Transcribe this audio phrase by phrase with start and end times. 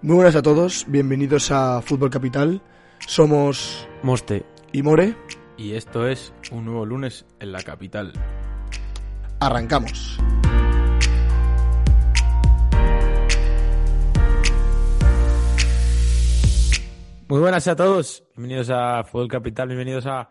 [0.00, 2.62] Muy buenas a todos, bienvenidos a Fútbol Capital.
[3.00, 5.16] Somos Moste y More.
[5.56, 8.12] y esto es un nuevo lunes en la capital.
[9.40, 10.20] Arrancamos.
[17.28, 20.30] Muy buenas a todos, bienvenidos a Fútbol Capital, bienvenidos a,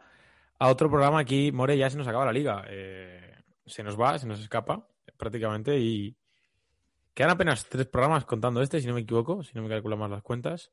[0.60, 1.52] a otro programa aquí.
[1.52, 2.64] More, ya se nos acaba la liga.
[2.70, 3.34] Eh,
[3.66, 4.88] se nos va, se nos escapa
[5.18, 6.16] prácticamente y
[7.18, 10.12] quedan apenas tres programas contando este, si no me equivoco, si no me calculan más
[10.12, 10.72] las cuentas.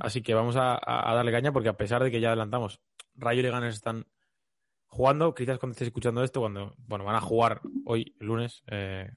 [0.00, 2.82] Así que vamos a, darle caña porque a pesar de que ya adelantamos,
[3.14, 4.04] Rayo y Leganés están
[4.88, 9.10] jugando, quizás cuando estéis escuchando esto, cuando, bueno, van a jugar hoy, el lunes, eh,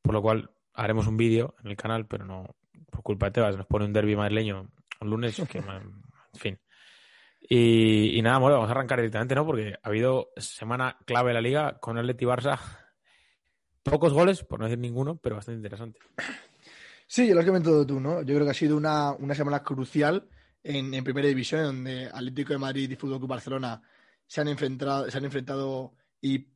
[0.00, 2.56] por lo cual haremos un vídeo en el canal, pero no
[2.90, 4.70] por culpa de Tebas, nos pone un derby madrileño
[5.02, 6.58] un lunes, que, en fin.
[7.38, 9.44] Y, y nada, bueno, vamos a arrancar directamente, ¿no?
[9.44, 12.58] Porque ha habido semana clave en la liga con el Atleti Barça.
[13.82, 15.98] Pocos goles, por no decir ninguno, pero bastante interesante.
[17.06, 18.22] Sí, lo has comentado tú, ¿no?
[18.22, 20.28] Yo creo que ha sido una, una semana crucial
[20.62, 23.82] en, en Primera División, donde Atlético de Madrid y Fútbol Club Barcelona
[24.26, 26.46] se han enfrentado, se han enfrentado y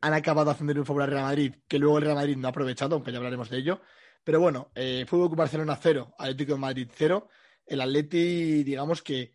[0.00, 2.50] han acabado haciendo un favor al Real Madrid, que luego el Real Madrid no ha
[2.50, 3.80] aprovechado, aunque ya hablaremos de ello.
[4.24, 7.28] Pero bueno, eh, Fútbol Club Barcelona 0, Atlético de Madrid 0.
[7.66, 9.34] El Atleti, digamos que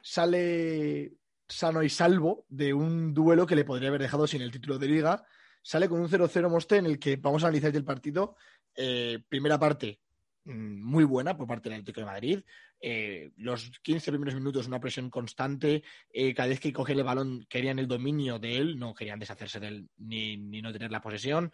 [0.00, 1.14] sale
[1.48, 4.88] sano y salvo de un duelo que le podría haber dejado sin el título de
[4.88, 5.24] liga.
[5.62, 8.36] Sale con un 0-0 Moste en el que vamos a analizar el partido.
[8.74, 10.00] Eh, primera parte
[10.44, 12.40] mm, muy buena por parte del Atlético de Madrid.
[12.80, 15.82] Eh, los 15 primeros minutos una presión constante.
[16.12, 19.58] Eh, cada vez que cogían el balón querían el dominio de él, no querían deshacerse
[19.58, 21.52] de él ni, ni no tener la posesión.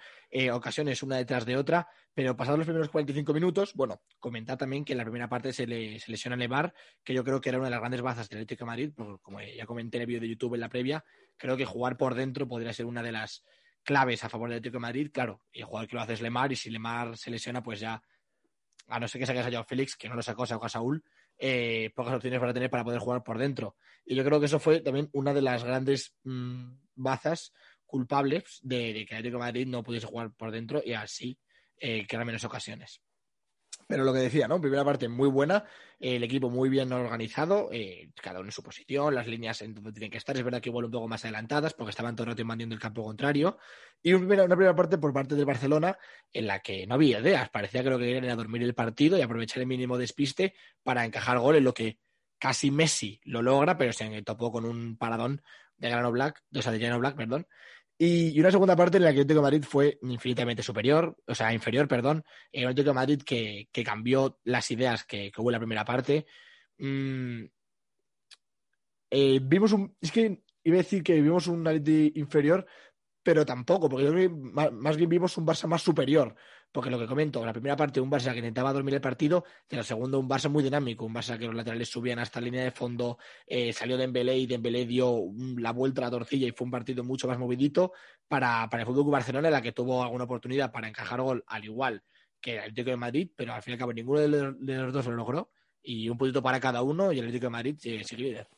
[0.52, 4.92] Ocasiones una detrás de otra, pero pasados los primeros 45 minutos, bueno, comentar también que
[4.92, 7.66] en la primera parte se, le, se lesiona Nevar, que yo creo que era una
[7.66, 10.20] de las grandes bazas del Atlético de Madrid, porque como ya comenté en el vídeo
[10.20, 11.04] de YouTube en la previa,
[11.36, 13.44] creo que jugar por dentro podría ser una de las
[13.84, 16.50] claves a favor del Atlético Madrid, claro, y el jugador que lo hace es Lemar,
[16.52, 18.02] y si Lemar se lesiona, pues ya,
[18.88, 21.04] a no ser que saques a Joao Félix, que no lo sacó, sacó a Saúl,
[21.38, 23.76] eh, pocas opciones para tener para poder jugar por dentro.
[24.04, 27.52] Y yo creo que eso fue también una de las grandes mm, bazas
[27.86, 31.38] culpables de, que el Atlético Madrid no pudiese jugar por dentro y así
[31.78, 33.02] eh, eran menos ocasiones.
[33.86, 34.60] Pero lo que decía, ¿no?
[34.60, 35.64] Primera parte muy buena,
[36.00, 39.92] el equipo muy bien organizado, eh, cada uno en su posición, las líneas en donde
[39.92, 40.36] tienen que estar.
[40.36, 42.80] Es verdad que igual un poco más adelantadas porque estaban todo el rato invadiendo el
[42.80, 43.58] campo contrario.
[44.02, 45.98] Y una primera, primera parte por parte del Barcelona
[46.32, 47.50] en la que no había ideas.
[47.50, 51.04] Parecía que lo que querían era dormir el partido y aprovechar el mínimo despiste para
[51.04, 51.98] encajar gol en lo que
[52.38, 55.42] casi Messi lo logra, pero se topó con un paradón
[55.76, 57.46] de Grano Black, o sea, de Black, perdón.
[57.96, 61.34] Y, una segunda parte en la que el Atlético de Madrid fue infinitamente superior, o
[61.34, 62.24] sea, inferior, perdón.
[62.50, 65.84] El Atlético de Madrid que, que cambió las ideas que, que hubo en la primera
[65.84, 66.26] parte.
[66.78, 67.44] Mm,
[69.10, 69.96] eh, vimos un.
[70.00, 72.66] Es que iba a decir que vimos un Atlético inferior,
[73.24, 76.36] pero tampoco, porque yo creo que más, bien vimos un Barça más superior.
[76.70, 79.44] Porque lo que comento, en la primera parte un Barça que intentaba dormir el partido,
[79.68, 82.44] y la segunda un Barça muy dinámico, un Barça que los laterales subían hasta la
[82.44, 85.22] línea de fondo, eh, salió Dembélé y Dembélé dio
[85.56, 87.92] la vuelta a la torcilla y fue un partido mucho más movidito
[88.28, 91.64] para, para el Fútbol Barcelona, en la que tuvo alguna oportunidad para encajar gol al
[91.64, 92.02] igual
[92.40, 94.76] que el Atlético de Madrid, pero al fin y al cabo ninguno de los, de
[94.76, 95.50] dos lo logró
[95.82, 98.48] y un puntito para cada uno y el Atlético de Madrid sigue líder.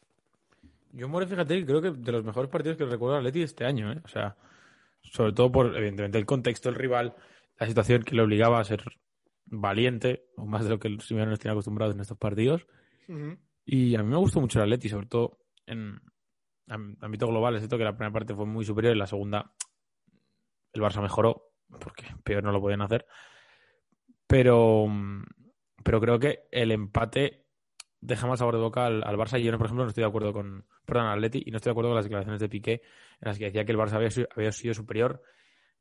[0.93, 4.01] Yo, More, fíjate, creo que de los mejores partidos que recuerdo Atleti este año, ¿eh?
[4.03, 4.35] O sea,
[5.13, 7.15] sobre todo por, evidentemente, el contexto del rival,
[7.59, 8.83] la situación que le obligaba a ser
[9.47, 12.67] valiente, o más de lo que los simeones nos tienen acostumbrados en estos partidos.
[13.65, 16.01] Y a mí me gustó mucho el Atleti, sobre todo en
[16.69, 17.55] ámbito global.
[17.55, 19.53] Es cierto que la primera parte fue muy superior y la segunda
[20.73, 23.07] el Barça mejoró, porque peor no lo podían hacer.
[24.27, 24.87] Pero,
[25.83, 27.47] pero creo que el empate
[28.01, 29.41] deja más sabor de boca al, al Barça.
[29.41, 31.71] Y yo, por ejemplo, no estoy de acuerdo con, perdón, al Atleti, y no estoy
[31.71, 32.83] de acuerdo con las declaraciones de Piqué,
[33.21, 35.23] en las que decía que el Barça había, sido- había sido superior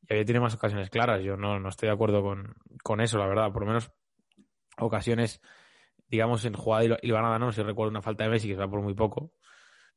[0.08, 1.22] y había tenido más ocasiones claras.
[1.24, 3.52] Yo no, no estoy de acuerdo con, con eso, la verdad.
[3.52, 3.92] Por lo menos
[4.78, 5.42] ocasiones,
[6.08, 8.70] digamos, en jugada hil- hilvanada, no, si recuerdo una falta de Messi que se va
[8.70, 9.32] por muy poco,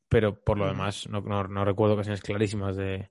[0.09, 0.73] pero por lo Ujú.
[0.73, 3.11] demás no, no, no recuerdo ocasiones clarísimas de,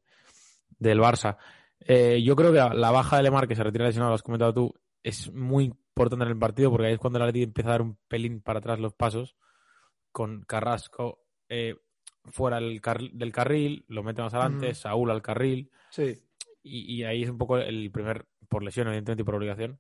[0.80, 1.38] del Barça.
[1.80, 4.54] Eh, yo creo que la baja de Lemar, que se retira lesionado, lo has comentado
[4.54, 4.74] tú,
[5.04, 7.82] es muy importante en el partido porque ahí es cuando el Atleti empieza a dar
[7.84, 9.36] un pelín para atrás los pasos
[10.12, 11.20] con Carrasco
[11.50, 11.76] eh,
[12.28, 14.76] fuera del, car- del carril, lo mete más adelante, Ujú.
[14.76, 16.22] Saúl al carril Sí.
[16.64, 19.80] y, y ahí es un poco el primer, por lesión evidentemente y por obligación,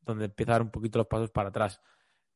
[0.00, 1.80] donde empieza a dar un poquito los pasos para atrás.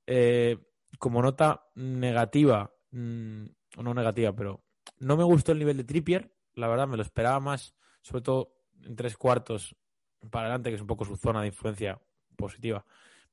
[0.06, 0.58] Eh,
[0.98, 3.44] como nota negativa, mm,
[3.78, 4.64] o no negativa, pero
[4.98, 8.54] no me gustó el nivel de Trippier, la verdad me lo esperaba más, sobre todo
[8.82, 9.74] en tres cuartos
[10.30, 12.00] para adelante, que es un poco su zona de influencia
[12.36, 12.84] positiva.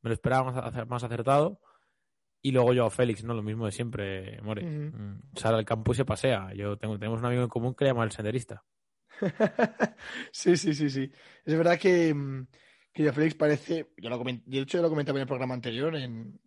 [0.02, 1.60] Me lo esperaba más, más acertado.
[2.42, 3.34] Y luego yo a Félix, ¿no?
[3.34, 4.64] Lo mismo de siempre, More.
[4.64, 6.54] Mm, Sale al campo y se pasea.
[6.54, 8.64] Yo tengo, tenemos un amigo en común que le llama el senderista.
[10.32, 11.12] sí, sí, sí, sí.
[11.44, 12.48] Es verdad que, mm,
[12.94, 15.54] que ya Félix parece, yo lo comenté, de hecho yo lo comentaba en el programa
[15.54, 16.40] anterior, en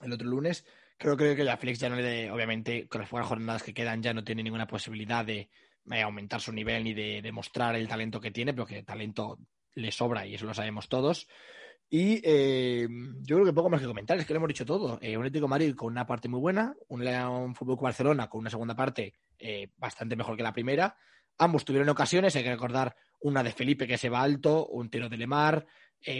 [0.00, 0.66] el otro lunes,
[0.98, 4.02] creo, creo que ya Félix ya no le, obviamente, con las pocas jornadas que quedan
[4.02, 5.50] ya no tiene ninguna posibilidad de,
[5.84, 9.38] de aumentar su nivel ni de demostrar el talento que tiene, pero que talento
[9.74, 11.28] le sobra y eso lo sabemos todos.
[11.90, 12.88] Y eh,
[13.22, 14.98] yo creo que poco más que comentar, es que lo hemos dicho todo.
[15.00, 18.40] Eh, un Atlético de Madrid con una parte muy buena, un León Fútbol Barcelona con
[18.40, 20.96] una segunda parte eh, bastante mejor que la primera.
[21.38, 25.08] Ambos tuvieron ocasiones, hay que recordar una de Felipe que se va alto, un tiro
[25.08, 25.66] de Lemar,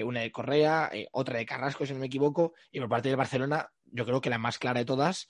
[0.04, 3.68] una de Correa, otra de Carrasco, si no me equivoco, y por parte del Barcelona,
[3.84, 5.28] yo creo que la más clara de todas,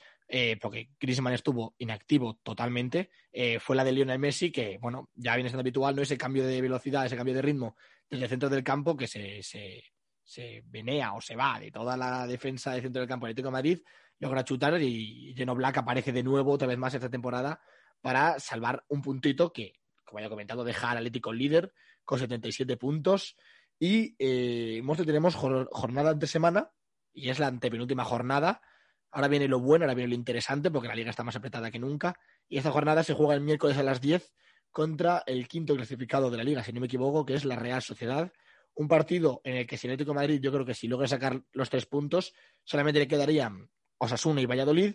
[0.61, 3.11] porque Griezmann estuvo inactivo totalmente,
[3.59, 6.03] fue la de Lionel Messi, que, bueno, ya viene siendo habitual, ¿no?
[6.03, 7.77] Ese cambio de velocidad, ese cambio de ritmo
[8.09, 9.83] desde el centro del campo que se
[10.25, 13.53] se venea o se va de toda la defensa del centro del campo Atlético de
[13.53, 13.79] Madrid,
[14.19, 17.61] logra chutar y Geno Black aparece de nuevo otra vez más esta temporada
[18.01, 21.73] para salvar un puntito que, como ya he comentado, deja al Atlético líder
[22.05, 23.37] con 77 puntos.
[23.79, 26.71] Y eh, tenemos jornada ante semana
[27.13, 28.63] y es la antepenúltima jornada.
[29.11, 31.79] Ahora viene lo bueno, ahora viene lo interesante porque la liga está más apretada que
[31.79, 32.19] nunca.
[32.49, 34.33] Y esta jornada se juega el miércoles a las 10
[34.71, 37.81] contra el quinto clasificado de la liga, si no me equivoco, que es la Real
[37.83, 38.33] Sociedad
[38.75, 41.43] un partido en el que si el Atlético Madrid, yo creo que si logra sacar
[41.53, 42.35] los tres puntos,
[42.65, 44.95] solamente le quedarían Osasuna y Valladolid.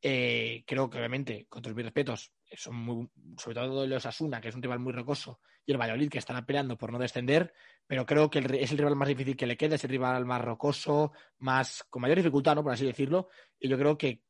[0.00, 4.48] Eh, creo que obviamente, con todos mis respetos, son muy, sobre todo el Osasuna, que
[4.48, 7.52] es un rival muy rocoso, y el Valladolid, que están peleando por no descender,
[7.86, 10.40] pero creo que es el rival más difícil que le queda, es el rival más
[10.40, 12.62] rocoso, más con mayor dificultad, ¿no?
[12.62, 13.28] Por así decirlo.
[13.58, 14.22] Y yo creo que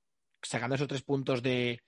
[0.42, 1.82] sacando esos tres puntos de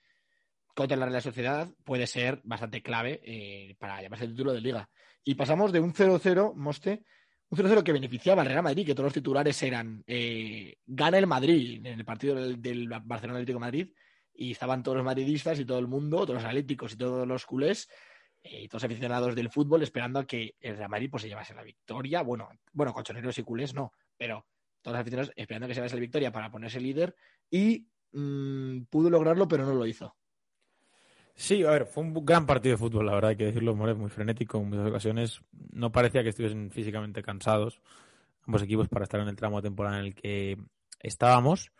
[0.75, 4.89] contra la Real Sociedad puede ser bastante clave eh, para llamarse el título de liga.
[5.23, 7.03] Y pasamos de un 0-0, Moste,
[7.49, 11.27] un 0-0 que beneficiaba al Real Madrid, que todos los titulares eran eh, gana el
[11.27, 13.93] Madrid en el partido del, Barcelona Atlético Madrid,
[14.33, 17.45] y estaban todos los madridistas y todo el mundo, todos los atléticos y todos los
[17.45, 17.89] culés,
[18.41, 21.29] eh, y todos los aficionados del fútbol esperando a que el Real Madrid pues, se
[21.29, 22.21] llevase la victoria.
[22.23, 24.47] Bueno, bueno, colchoneros y culés no, pero
[24.81, 27.15] todos los aficionados esperando que se llevase la victoria para ponerse líder
[27.49, 30.15] y mm, pudo lograrlo, pero no lo hizo.
[31.35, 33.93] Sí, a ver, fue un gran partido de fútbol, la verdad, hay que decirlo, More,
[33.95, 35.41] muy frenético en muchas ocasiones.
[35.71, 37.81] No parecía que estuviesen físicamente cansados
[38.47, 40.57] ambos equipos para estar en el tramo de temporada en el que
[40.99, 41.71] estábamos.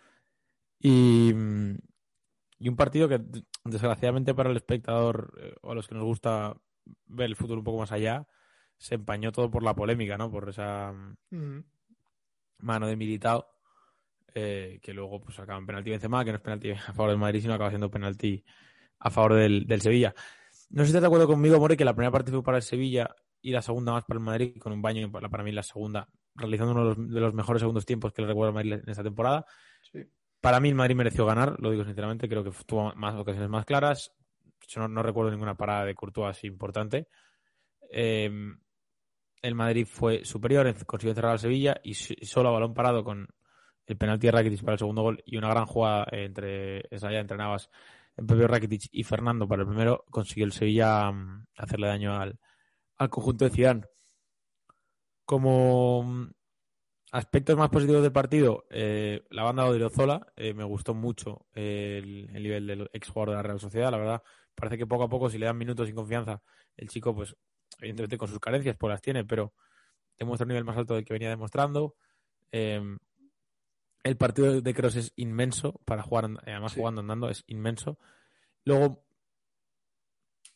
[0.79, 3.21] Y, un partido que,
[3.65, 6.55] desgraciadamente para el espectador eh, o a los que nos gusta
[7.05, 8.27] ver el fútbol un poco más allá,
[8.77, 10.31] se empañó todo por la polémica, ¿no?
[10.31, 10.93] Por esa
[12.59, 13.47] mano de Militao,
[14.33, 17.19] eh, que luego pues acaba en penalti Benzema, que no es penalti a favor del
[17.19, 18.43] Madrid, sino acaba siendo penalti
[19.01, 20.13] a favor del, Sevilla.
[20.69, 22.63] No sé si estás de acuerdo conmigo, More, que la primera parte fue para el
[22.63, 23.09] Sevilla
[23.41, 26.07] y la segunda más para el Madrid, con un baño para, para mí la segunda,
[26.35, 29.45] realizando uno de los, mejores segundos tiempos que le recuerdo a Madrid en esta temporada.
[30.39, 33.65] Para mí el Madrid mereció ganar, lo digo sinceramente, creo que tuvo más ocasiones más
[33.65, 34.13] claras.
[34.67, 37.07] Yo no, recuerdo ninguna parada de Courtois así importante.
[37.89, 38.57] Em,
[39.41, 43.27] el Madrid fue superior, consiguió cerrar al Sevilla y, solo a balón parado con
[43.87, 47.19] el penalti de Rakitic para el segundo gol y una gran jugada entre esa ya
[47.19, 47.69] entre Navas
[48.27, 52.39] Pepe Rakitic y Fernando para el primero, consiguió el Sevilla mm, hacerle daño al,
[53.09, 53.83] conjunto de Zidane.
[55.25, 56.31] Como mm,
[57.11, 62.31] aspectos más positivos del partido, eh, la banda de Odriozola, eh, me gustó mucho el,
[62.31, 64.23] nivel del exjugador de la Real Sociedad, la verdad,
[64.55, 66.41] parece que poco a poco, si le dan minutos sin confianza,
[66.75, 67.35] el chico, pues,
[67.79, 69.53] evidentemente con sus carencias, pues las tiene, pero
[70.17, 71.95] demuestra un nivel más alto del que venía demostrando.
[72.51, 72.97] Em,
[74.03, 77.97] el partido de Cross es inmenso para jugar, además jugando andando, es inmenso.
[78.65, 79.03] Luego,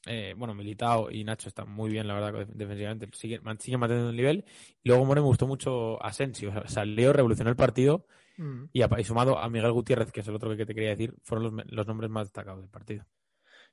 [0.05, 4.45] eh, bueno, Militao y Nacho están muy bien, la verdad, defensivamente, siguen, manteniendo el nivel.
[4.83, 8.05] Y luego, More, me gustó mucho Asensio, o salió, revolucionó el partido
[8.37, 8.65] mm.
[8.71, 11.87] y, sumado a Miguel Gutiérrez, que es el otro que te quería decir, fueron los,
[11.87, 13.05] nombres más destacados del partido.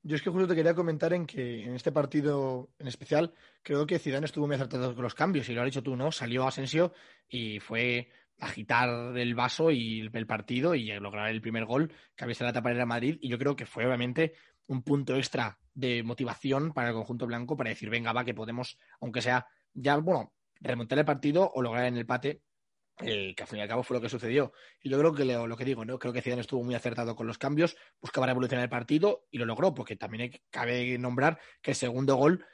[0.04, 3.86] Yo es que justo te quería comentar en que en este partido en especial creo
[3.86, 6.10] que Zidane estuvo muy acertado con los cambios y lo has dicho tú, ¿no?
[6.10, 6.92] Salió Asensio
[7.28, 8.10] y fue
[8.42, 12.84] agitar el vaso y el partido y lograr el primer gol que había la taparera
[12.84, 13.16] Madrid.
[13.20, 14.34] Y yo creo que fue obviamente
[14.66, 18.78] un punto extra de motivación para el conjunto blanco para decir, venga, va, que podemos,
[19.00, 22.42] aunque sea ya, bueno, remontar el partido o lograr el empate,
[22.96, 24.52] que al fin y al cabo fue lo que sucedió.
[24.82, 25.98] Y yo creo que lo, que digo, ¿no?
[25.98, 29.46] Creo que Zidane estuvo muy acertado con los cambios, buscaba revolucionar el partido y lo
[29.46, 32.44] logró, porque también cabe nombrar que el segundo gol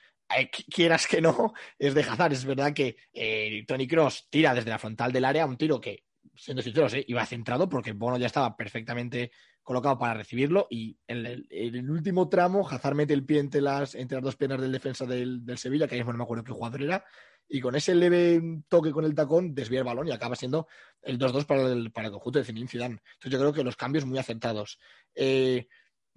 [0.73, 2.33] quieras que no, es de Hazard.
[2.33, 6.05] Es verdad que eh, Tony Cross tira desde la frontal del área un tiro que,
[6.35, 9.31] siendo sinceros, eh, iba centrado porque Bono ya estaba perfectamente
[9.63, 14.17] colocado para recibirlo y en el, último tramo Hazard mete el pie entre las, entre
[14.17, 17.05] las dos piernas del defensa del, Sevilla, que ahí no me acuerdo qué jugador era,
[17.47, 20.69] y con ese leve toque con el tacón desvía el balón y acaba siendo
[21.03, 23.03] el 2-2 para el, para el conjunto de Zinedine Zidane.
[23.15, 24.79] Entonces yo creo que los cambios muy acertados.
[25.15, 25.69] Eh,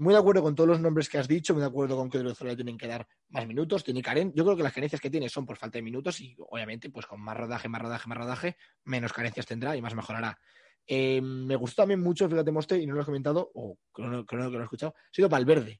[0.01, 2.17] muy de acuerdo con todos los nombres que has dicho, muy de acuerdo con que
[2.17, 4.35] Odriozola tienen que dar más minutos, tiene carencias.
[4.35, 7.05] Yo creo que las carencias que tiene son por falta de minutos y obviamente pues
[7.05, 10.39] con más rodaje, más rodaje, más rodaje, menos carencias tendrá y más mejorará.
[10.87, 14.35] Eh, me gustó también mucho, fíjate, Moste, y no lo has comentado, o creo, que
[14.35, 15.79] lo he escuchado, ha sido Valverde.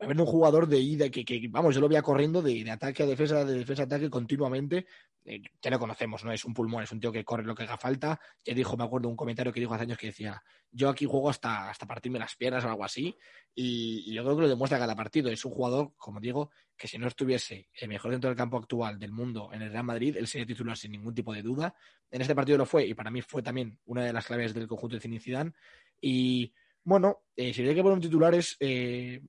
[0.00, 3.06] Valverde un jugador de ida que, vamos, yo lo veía corriendo de, de, ataque a
[3.06, 4.86] defensa, de defensa a ataque continuamente.
[5.26, 6.32] Eh, ya lo conocemos, ¿no?
[6.32, 8.18] Es un pulmón, es un tío que corre lo que haga falta.
[8.42, 10.42] Ya dijo, me acuerdo un comentario que dijo hace años que decía,
[10.72, 13.14] yo aquí juego hasta, hasta partirme las piernas o algo así.
[13.54, 15.30] Y, yo creo que lo demuestra cada partido.
[15.30, 18.98] Es un jugador, como digo, que si no estuviese el mejor dentro del campo actual
[18.98, 21.74] del mundo en el Real Madrid, él sería titular sin ningún tipo de duda.
[22.10, 24.66] En este partido lo fue y para mí fue también una de las claves del
[24.66, 25.52] conjunto de Zinedine
[26.00, 29.20] Y bueno, eh, si hay que poner un titular es eh,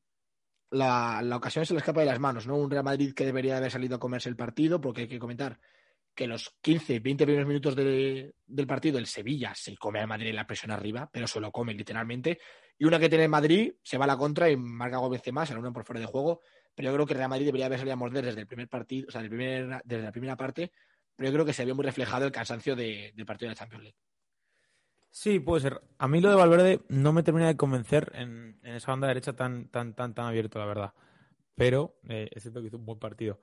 [0.72, 2.58] la, la, ocasión se le escapa de las manos, ¿no?
[2.58, 5.60] Un Real Madrid que debería haber salido a comerse el partido, porque hay que comentar
[6.16, 10.46] que los 15, 20 primeros minutos del partido el Sevilla se come al Madrid la
[10.46, 12.40] presión arriba, pero se lo come literalmente.
[12.78, 15.48] Y una que tiene el Madrid se va a la contra y marca veces más,
[15.48, 16.42] se la por fuera de juego.
[16.74, 19.08] Pero yo creo que Real Madrid debería haber salido a morder desde el primer partido,
[19.08, 20.72] o sea, desde la primera parte,
[21.16, 23.84] pero yo creo que se vio muy reflejado el cansancio del partido de la Champions
[23.84, 23.98] League.
[25.12, 25.82] Sí, puede ser.
[25.98, 29.68] A mí lo de Valverde no me termina de convencer en, esa banda derecha tan,
[29.68, 30.94] tan, tan, tan abierto, la verdad.
[31.54, 33.42] Pero eh, es cierto que hizo un buen partido.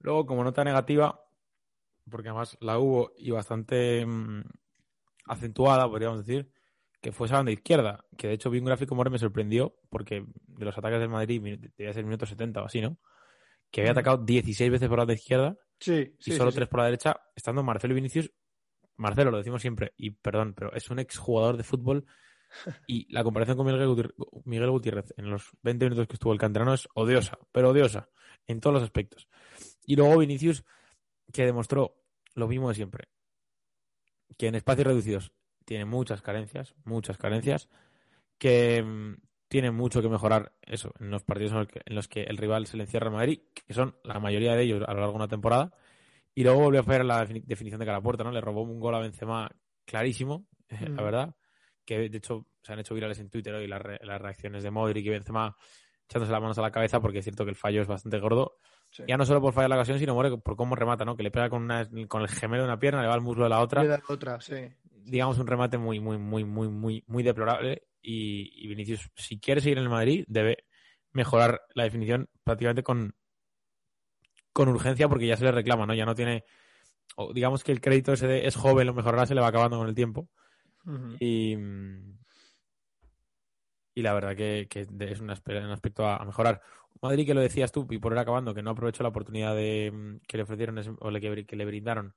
[0.00, 1.24] Luego, como nota negativa,
[2.10, 4.42] porque además la hubo y bastante mm,
[5.26, 6.50] acentuada, podríamos decir,
[7.00, 8.04] que fue esa banda izquierda.
[8.18, 11.40] Que de hecho vi un gráfico, More, me sorprendió, porque de los ataques del Madrid,
[11.76, 12.98] debía ser minuto 70 o así, ¿no?
[13.70, 17.20] Que había atacado 16 veces por la izquierda sí, y solo 3 por la derecha,
[17.36, 18.32] estando Marcelo y Vinicius
[18.96, 22.06] Marcelo, lo decimos siempre, y perdón, pero es un exjugador de fútbol
[22.86, 26.88] y la comparación con Miguel Gutiérrez, en los 20 minutos que estuvo el canterano es
[26.94, 28.08] odiosa, pero odiosa
[28.46, 29.28] en todos los aspectos.
[29.86, 30.64] Y luego Vinicius,
[31.32, 31.96] que demostró
[32.34, 33.08] lo mismo de siempre,
[34.36, 35.32] que en espacios reducidos
[35.64, 37.68] tiene muchas carencias, muchas carencias,
[38.38, 39.14] que mm,
[39.48, 42.84] tiene mucho que mejorar eso en los partidos en los, que, el rival se le
[42.84, 45.72] encierra a Madrid, que son la mayoría de ellos a lo largo de una temporada,
[46.34, 48.32] y luego volvió a hacer la definición de cara a puerta, ¿no?
[48.32, 49.50] Le robó un gol a Benzema
[49.84, 50.96] clarísimo, la mm.
[50.96, 51.36] verdad.
[51.84, 55.10] Que de hecho se han hecho virales en Twitter hoy las, reacciones de Modric y
[55.10, 55.54] Benzema
[56.08, 58.58] echándose las manos a la cabeza porque es cierto que el fallo es bastante gordo.
[59.06, 61.16] Ya no solo por fallar la ocasión, sino por cómo remata, ¿no?
[61.16, 63.44] Que le pega con, una, con el gemelo de una pierna, le va el muslo
[63.44, 63.82] de la otra.
[63.82, 64.68] De otra, sí.
[64.84, 67.88] Digamos un remate muy, muy, muy, muy, muy, muy deplorable.
[68.00, 70.58] Y, y Vinicius, si quiere seguir en el Madrid, debe
[71.12, 73.16] mejorar la definición prácticamente con,
[74.54, 75.94] con urgencia porque ya se le reclama, ¿no?
[75.94, 76.44] Ya no tiene.
[77.34, 79.88] digamos que el crédito ese de es joven, lo mejorará, se le va acabando con
[79.88, 80.30] el tiempo.
[81.20, 81.56] Y.
[83.96, 86.62] Y la verdad que, es un, aspecto a, mejorar.
[87.00, 90.18] Madrid, que lo decías tú, y por ir acabando, que no aprovechó la oportunidad de,
[90.26, 92.14] que le ofrecieron o que, que le brindaron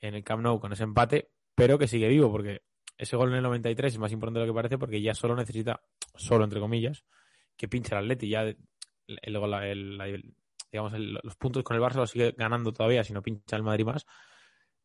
[0.00, 2.62] en el Camp Nou con ese empate, pero que sigue vivo, porque
[2.98, 5.34] ese gol en el 93 es más importante de lo que parece, porque ya solo
[5.34, 5.82] necesita,
[6.14, 7.04] solo entre comillas,
[7.56, 8.28] que pinche el Atleti.
[8.28, 8.58] Ya el,
[9.22, 10.34] el,
[10.72, 13.84] digamos, los puntos con el Barça los sigue ganando todavía si no pincha el Madrid
[13.84, 14.06] más.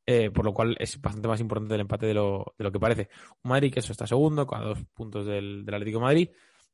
[0.09, 2.79] Eh, por lo cual es bastante más importante el empate de lo, de lo que
[2.79, 3.09] parece.
[3.43, 6.29] Un Madrid que eso está segundo, con dos puntos del, Atlético Madrid,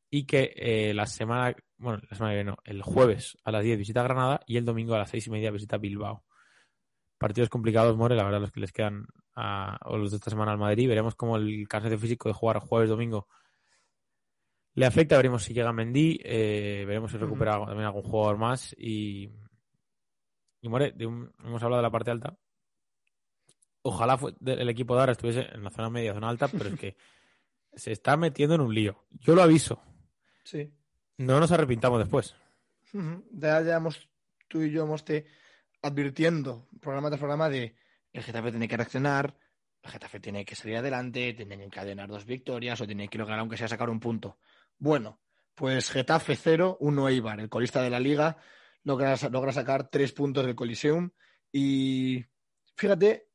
[0.10, 3.80] y que eh, la semana, bueno, la semana que no, el jueves a las 10
[3.80, 6.24] visita Granada y el domingo a las 6 y media visita Bilbao.
[7.18, 10.52] Partidos complicados, More, la verdad, los que les quedan a, o los de esta semana
[10.52, 10.88] al Madrid.
[10.88, 13.28] Veremos cómo el cansancio físico de jugar jueves-domingo
[14.76, 19.30] le afecta, veremos si llega Mendy, eh, veremos si recupera también algún jugador más y,
[20.62, 22.38] y More, hemos hablado de la parte alta.
[23.84, 26.96] Ojalá el equipo de ahora estuviese en la zona media, zona alta, pero es que
[27.74, 29.06] se está metiendo en un lío.
[29.12, 29.82] Yo lo aviso.
[30.44, 30.74] Sí.
[31.18, 32.36] No nos arrepintamos después.
[33.32, 34.08] Ya llevamos
[34.48, 35.04] tú y yo hemos
[35.82, 37.76] advirtiendo programa tras programa de
[38.14, 39.36] el Getafe tiene que reaccionar,
[39.82, 43.40] el Getafe tiene que salir adelante, tiene que encadenar dos victorias o tiene que lograr
[43.40, 44.38] aunque sea sacar un punto.
[44.78, 45.22] Bueno,
[45.56, 48.38] pues Getafe 0, 1 Eibar, el colista de la liga,
[48.84, 51.12] logra, sacar tres puntos del Coliseum
[51.52, 52.24] y
[52.76, 53.30] fíjate,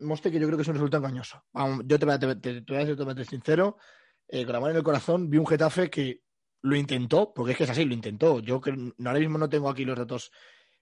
[0.00, 1.44] Moste, que yo creo que es un resultado engañoso.
[1.84, 3.76] yo te voy a, te, voy a ser sincero,
[4.28, 6.22] eh, con la mano en el corazón, vi un Getafe que
[6.62, 8.40] lo intentó, porque es que es así, lo intentó.
[8.40, 10.30] Yo que ahora mismo no tengo aquí los datos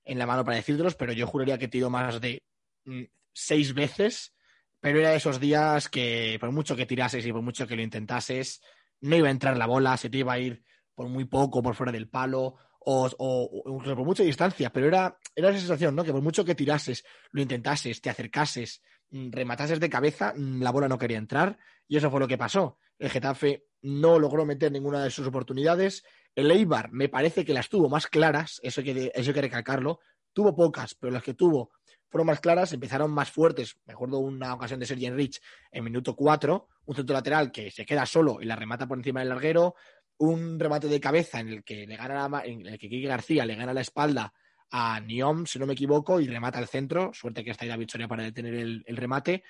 [0.04, 2.42] en la mano para decírtelos, pero yo juraría que tiró más de
[2.85, 4.35] mm, seis veces,
[4.80, 7.82] pero era de esos días que por mucho que tirases y por mucho que lo
[7.82, 8.61] intentases,
[9.00, 10.62] no iba a entrar la bola, se te iba a ir
[10.95, 12.57] por muy poco, por fuera del palo,
[12.90, 16.05] o, incluso por mucha distancia, pero era, era esa sensación, ¿no?
[16.05, 20.71] Que por mucho que tirases, lo intentases, te acercases, mm, rematases de cabeza, mm, la
[20.71, 22.78] bola no quería entrar, y eso fue lo que pasó.
[22.99, 26.02] El Getafe no logró meter ninguna de sus oportunidades.
[26.35, 29.43] El Eibar me parece que las tuvo más claras, eso hay que, eso hay que
[29.43, 30.00] recalcarlo.
[30.33, 31.71] Tuvo pocas, pero las que tuvo
[32.09, 33.77] fueron más claras, empezaron más fuertes.
[33.87, 37.85] Me acuerdo una ocasión de Sergio Rich en minuto 4, un centro lateral que se
[37.85, 39.75] queda solo y la remata por encima del larguero.
[40.21, 43.47] un remate de cabeza en el que le gana la, en el que Kiki García
[43.47, 44.33] le gana la espalda
[44.71, 47.12] a Niom, si no me equivoco, y remata al centro.
[47.15, 49.45] Suerte que está ahí la victoria para detener el, remate.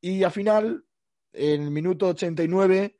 [0.00, 0.84] Y al final,
[1.32, 2.98] en minuto 89,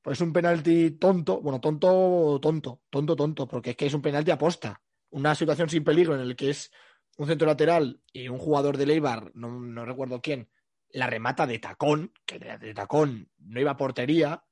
[0.00, 4.30] pues un penalti tonto, bueno, tonto, tonto, tonto, tonto, porque es que es un penalti
[4.30, 4.80] aposta.
[5.10, 6.70] Una situación sin peligro en el que es
[7.18, 10.48] un centro lateral y un jugador de Leibar, no, no recuerdo quién,
[10.90, 14.44] la remata de tacón, que de, de tacón no iba a portería,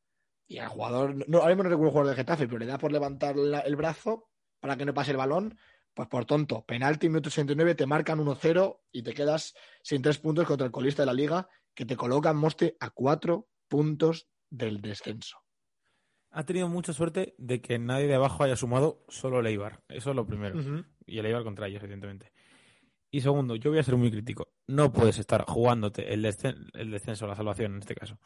[0.48, 2.78] y al jugador, no, ahora mismo no recuerdo el jugador de Getafe, pero le da
[2.78, 4.28] por levantar la, el brazo
[4.60, 5.58] para que no pase el balón,
[5.94, 10.46] pues por tonto, penalti, minuto 69, te marcan 1-0 y te quedas sin tres puntos
[10.46, 15.38] contra el colista de la liga, que te colocan Moste a cuatro puntos del descenso.
[16.30, 19.82] Ha tenido mucha suerte de que nadie de abajo haya sumado solo el Eibar.
[19.88, 20.58] Eso es lo primero.
[20.58, 20.86] Uh -huh.
[21.06, 22.32] Y el Eibar contra ellos, evidentemente.
[23.16, 24.52] Y segundo, yo voy a ser muy crítico.
[24.66, 28.18] No puedes estar jugándote el, descen el descenso, la salvación en este caso,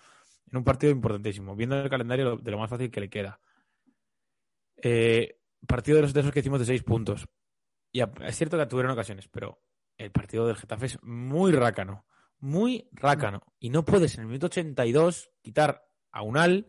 [0.51, 3.39] en un partido importantísimo, viendo el calendario de lo más fácil que le queda.
[4.83, 7.29] Eh, partido de los de esos que hicimos de seis puntos.
[7.93, 9.63] Y es cierto que tuvieron ocasiones, pero
[9.97, 12.05] el partido del Getafe es muy rácano.
[12.41, 13.43] Muy rácano.
[13.61, 16.67] Y no puedes en el minuto 82 quitar a Unal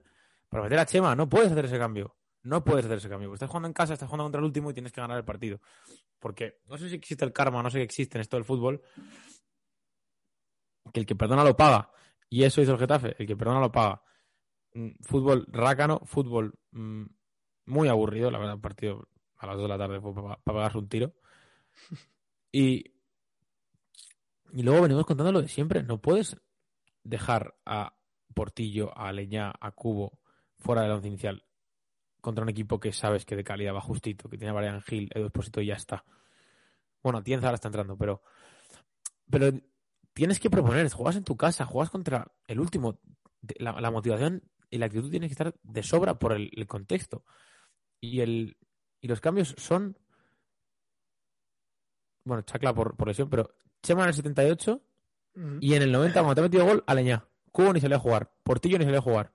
[0.47, 1.15] para meter a Chema.
[1.15, 2.15] No puedes hacer ese cambio.
[2.43, 3.33] No puedes hacer ese cambio.
[3.33, 5.59] Estás jugando en casa, estás jugando contra el último y tienes que ganar el partido.
[6.19, 8.81] Porque no sé si existe el karma, no sé si existe en esto del fútbol.
[10.91, 11.91] Que el que perdona lo paga.
[12.29, 13.15] Y eso hizo el Getafe.
[13.19, 14.01] El que perdona lo paga.
[15.01, 17.05] Fútbol rácano, fútbol mmm,
[17.65, 19.07] muy aburrido, la verdad, un partido
[19.37, 21.13] a las 2 de la tarde fue para, para pegarse un tiro.
[22.53, 22.91] Y,
[24.51, 25.83] y luego venimos contando lo de siempre.
[25.83, 26.35] No puedes
[27.01, 27.95] dejar a
[28.33, 30.19] Portillo, a Leñá, a Cubo
[30.57, 31.45] fuera del once inicial
[32.21, 35.09] contra un equipo que sabes que de calidad va justito, que tiene a Brian Hill,
[35.13, 36.05] Edu Esposito y ya está.
[37.03, 38.21] Bueno, Tienza ahora está entrando, pero,
[39.29, 39.51] pero
[40.13, 42.99] tienes que proponer, juegas en tu casa, juegas contra el último.
[43.57, 47.25] La, la motivación y la actitud tiene que estar de sobra por el, el contexto.
[47.99, 48.57] Y, el,
[49.01, 49.97] y los cambios son.
[52.23, 54.73] Bueno, Chacla por, por lesión, pero Chema en el 78
[55.33, 55.57] uh -huh.
[55.59, 57.27] y en el 90, cuando te ha metido gol, Aleñá.
[57.51, 58.31] Cubo ni salió a jugar.
[58.43, 59.33] Portillo ni salió a jugar.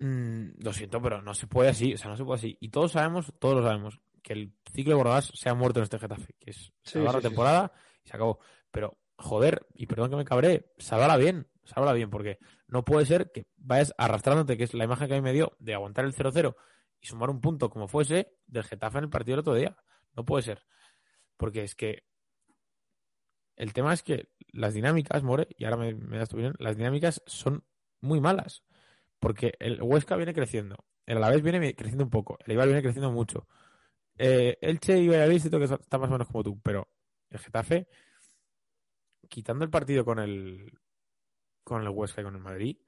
[0.00, 1.94] Mm, lo siento, pero no se puede así.
[1.94, 2.58] O sea, no se puede así.
[2.60, 5.84] Y todos sabemos, todos lo sabemos, que el ciclo de Bordás se ha muerto en
[5.84, 6.34] este Getafe.
[6.38, 8.00] Que es salvar sí, la sí, temporada sí.
[8.04, 8.40] y se acabó.
[8.70, 11.46] Pero, joder, y perdón que me cabré, sálvala bien.
[11.64, 15.16] Sálvala bien, porque no puede ser que vayas arrastrándote, que es la imagen que a
[15.18, 16.56] mí me dio, de aguantar el 0-0
[17.00, 19.76] y sumar un punto como fuese del Getafe en el partido del otro día.
[20.16, 20.64] No puede ser.
[21.36, 22.04] Porque es que
[23.56, 26.78] el tema es que las dinámicas, More, y ahora me, me das tu opinión, las
[26.78, 27.64] dinámicas son
[28.00, 28.64] muy malas.
[29.20, 33.12] Porque el Huesca viene creciendo, el Alavés viene creciendo un poco, el Eibar viene creciendo
[33.12, 33.46] mucho.
[34.18, 36.88] Eh, Elche y Valladolid siento que está más o menos como tú, pero
[37.30, 37.86] el Getafe,
[39.28, 40.72] quitando el partido con el
[41.62, 42.78] con el Huesca y con el Madrid,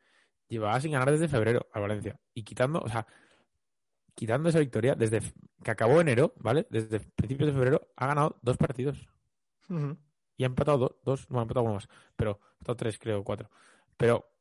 [0.48, 2.18] llevaba sin ganar desde febrero a Valencia.
[2.34, 3.06] Y quitando, o sea,
[4.14, 5.20] quitando esa victoria, desde
[5.62, 6.66] que acabó enero, ¿vale?
[6.70, 9.08] Desde principios de febrero, ha ganado dos partidos.
[9.68, 9.98] Uh -huh.
[10.36, 13.22] Y ha empatado do, dos, no, ha empatado uno más, pero ha empatado tres, creo,
[13.24, 13.50] cuatro.
[13.96, 14.31] Pero,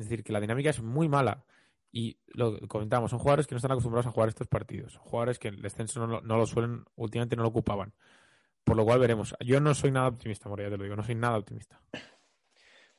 [0.00, 1.44] es decir, que la dinámica es muy mala.
[1.92, 4.96] Y lo comentamos, son jugadores que no están acostumbrados a jugar estos partidos.
[4.98, 7.92] Jugadores que el descenso no, no lo suelen, últimamente no lo ocupaban.
[8.64, 9.34] Por lo cual veremos.
[9.40, 11.80] Yo no soy nada optimista, Moria, te lo digo, no soy nada optimista.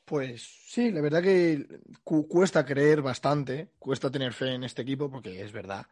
[0.04, 1.66] Pues sí, la verdad que
[2.04, 5.86] cu cuesta creer bastante, cuesta tener fe en este equipo porque es verdad.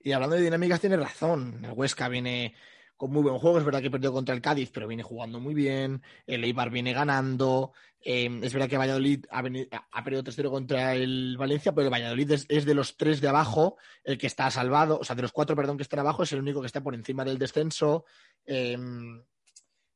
[0.00, 1.64] Y hablando de dinámicas, tiene razón.
[1.64, 2.54] El Huesca viene
[2.96, 5.54] con muy buen juego, es verdad que perdió contra el Cádiz, pero viene jugando muy
[5.54, 6.02] bien.
[6.26, 7.72] El Eibar viene ganando.
[8.00, 12.64] Eh, es verdad que Valladolid ha, perdido 3-0 contra el Valencia, pero el Valladolid es,
[12.64, 15.76] de los tres de abajo el que está salvado, o sea, de los cuatro, perdón,
[15.76, 18.04] que están abajo, es el único que está por encima del descenso.
[18.44, 18.76] Eh,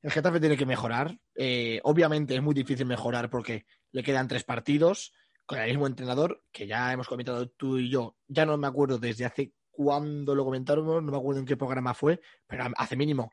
[0.03, 1.19] el Getafe tiene que mejorar.
[1.35, 5.13] Eh, obviamente es muy difícil mejorar porque le quedan tres partidos
[5.45, 8.17] con el mismo entrenador, que ya hemos comentado tú y yo.
[8.29, 11.95] Ya no me acuerdo desde hace cuándo lo comentaron, no me acuerdo en qué programa
[11.95, 13.33] fue, pero hace mínimo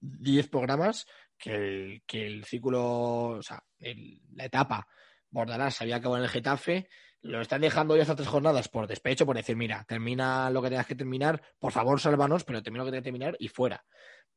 [0.00, 4.88] 10 programas que el, que el círculo, o sea, el, la etapa
[5.30, 6.88] Bordalás se había acabado en el Getafe.
[7.22, 10.70] Lo están dejando ya hasta tres jornadas por despecho, por decir, mira, termina lo que
[10.70, 13.84] tengas que terminar, por favor, sálvanos, pero termina lo que tengas que terminar y fuera.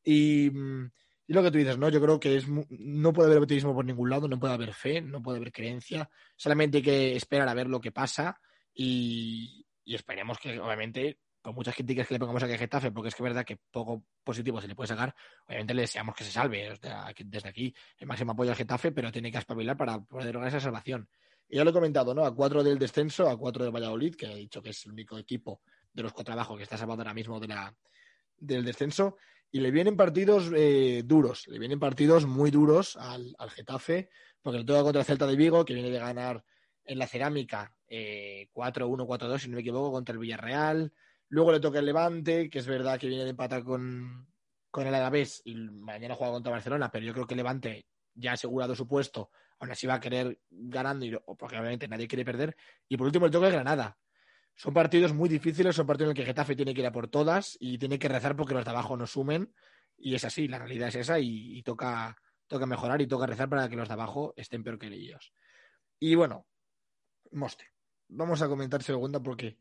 [0.04, 0.52] Y.
[1.28, 1.90] Y lo que tú dices, ¿no?
[1.90, 5.00] Yo creo que es no puede haber optimismo por ningún lado, no puede haber fe,
[5.00, 6.10] no puede haber creencia.
[6.36, 8.42] Solamente hay que esperar a ver lo que pasa
[8.74, 13.16] y, y esperemos que, obviamente, por muchas críticas que le pongamos a Getafe, porque es
[13.16, 15.16] que es verdad que poco positivo se le puede sacar,
[15.48, 16.78] obviamente le deseamos que se salve.
[17.26, 20.60] Desde aquí, el máximo apoyo al Getafe, pero tiene que espabilar para poder lograr esa
[20.60, 21.08] salvación.
[21.48, 22.26] Y ya lo he comentado, ¿no?
[22.26, 25.18] A cuatro del descenso, a cuatro de Valladolid, que he dicho que es el único
[25.18, 27.76] equipo de los cuatro abajo que está salvado ahora mismo de la,
[28.38, 29.18] del descenso.
[29.52, 34.10] Y le vienen partidos eh, duros, le vienen partidos muy duros al, al, Getafe,
[34.44, 36.44] porque le toca contra el Celta de Vigo, que viene de ganar
[36.86, 40.94] en la cerámica 4-1, eh, 4-2, si no me equivoco, contra el Villarreal.
[41.30, 44.28] Luego le toca el Levante, que es verdad que viene de empatar con,
[44.72, 48.34] con el Alavés y mañana juega contra Barcelona, pero yo creo que Levante ya ha
[48.34, 52.56] asegurado su puesto, aún así va a querer ganando, y, porque obviamente nadie quiere perder.
[52.88, 53.98] Y por último le toca el Granada.
[54.56, 57.08] Son partidos muy difíciles, son partidos en los que Getafe tiene que ir a por
[57.08, 59.54] todas y tiene que rezar porque los de abajo no sumen.
[59.98, 63.70] Y es así, la realidad es esa y, toca, toca mejorar y toca rezar para
[63.70, 65.34] que los de abajo estén peor que ellos.
[66.00, 66.46] Y bueno,
[67.32, 67.66] Moste,
[68.08, 69.58] vamos a comentar segunda porque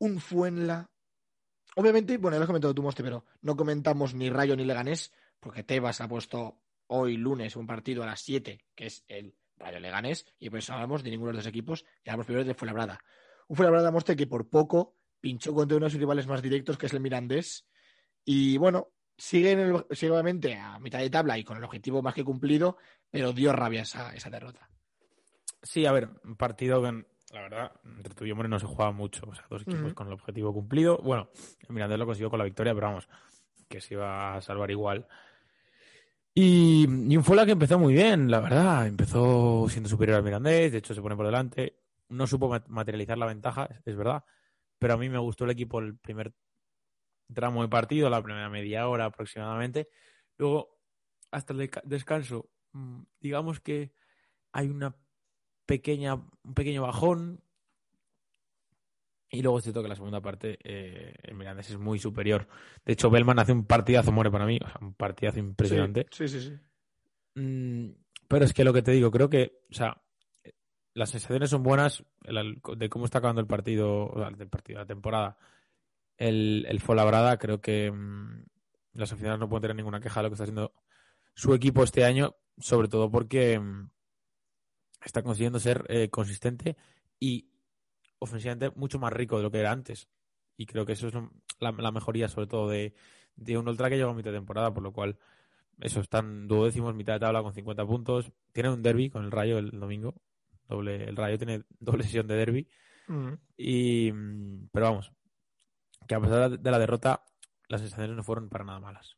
[0.00, 0.90] un Fuenla.
[1.76, 5.12] Obviamente, bueno, ya lo has comentado tú, Moste, pero no comentamos ni Rayo ni Leganés,
[5.38, 9.78] porque Tebas ha puesto hoy lunes un partido a las 7, que es el Rayo
[9.78, 12.98] Leganés, y pues hablamos de ninguno de los equipos, y hablamos primero de Fuenlabrada.
[13.46, 16.86] Un Fuenlabrada, Moste, que por poco pinchó contra uno de sus rivales más directos, que
[16.86, 17.68] es el Mirandés,
[18.24, 22.02] y bueno, sigue, en el, sigue obviamente a mitad de tabla y con el objetivo
[22.02, 22.78] más que cumplido,
[23.10, 24.68] pero dio rabia esa, esa derrota.
[25.62, 29.26] Sí, a ver, un partido que la verdad, entre tú y no se juega mucho.
[29.28, 30.98] O sea, dos equipos con el objetivo cumplido.
[30.98, 31.30] Bueno,
[31.68, 33.08] el Mirandés lo consiguió con la victoria, pero vamos,
[33.68, 35.06] que se iba a salvar igual.
[36.34, 38.86] Y, y un Fuela que empezó muy bien, la verdad.
[38.86, 41.76] Empezó siendo superior al Mirandés, de hecho se pone por delante.
[42.08, 44.24] No supo materializar la ventaja, es verdad.
[44.78, 46.32] Pero a mí me gustó el equipo el primer
[47.32, 49.88] tramo de partido, la primera media hora aproximadamente.
[50.36, 50.80] Luego,
[51.30, 53.92] hasta el descanso, mm, digamos que
[54.52, 54.96] hay una
[55.70, 57.40] pequeña, un pequeño bajón.
[59.30, 62.48] Y luego es cierto que la segunda parte eh, el Mirandés es muy superior.
[62.84, 66.06] De hecho, Bellman hace un partidazo, muere para mí, un partidazo impresionante.
[66.10, 66.58] Sí, sí, sí.
[67.40, 67.92] Mm,
[68.26, 70.02] pero es que lo que te digo, creo que, o sea,
[70.94, 72.02] las sensaciones son buenas
[72.76, 75.38] de cómo está acabando el partido, del partido, la temporada.
[76.16, 78.42] El, el Folabrada, creo que mm,
[78.94, 80.74] las aficionadas no pueden tener ninguna queja de lo que está haciendo
[81.34, 83.90] su equipo este año, sobre todo porque mm,
[85.02, 86.76] está consiguiendo ser eh, consistente
[87.18, 87.50] y
[88.18, 90.08] ofensivamente mucho más rico de lo que era antes.
[90.56, 91.14] Y creo que eso es
[91.58, 92.94] la, mejoría, sobre todo, de,
[93.56, 95.18] un Ultra que llegó a mitad de temporada, por lo cual,
[95.80, 98.32] eso, están duodécimos, mitad de tabla con 50 puntos.
[98.52, 100.14] Tiene un derby con el Rayo el domingo.
[100.68, 102.68] Doble, el Rayo tiene doble sesión de derby.
[103.08, 103.32] Mm.
[103.56, 104.12] Y,
[104.70, 105.12] pero vamos,
[106.06, 107.24] que a pesar de la derrota,
[107.68, 109.16] las sensaciones no fueron para nada malas.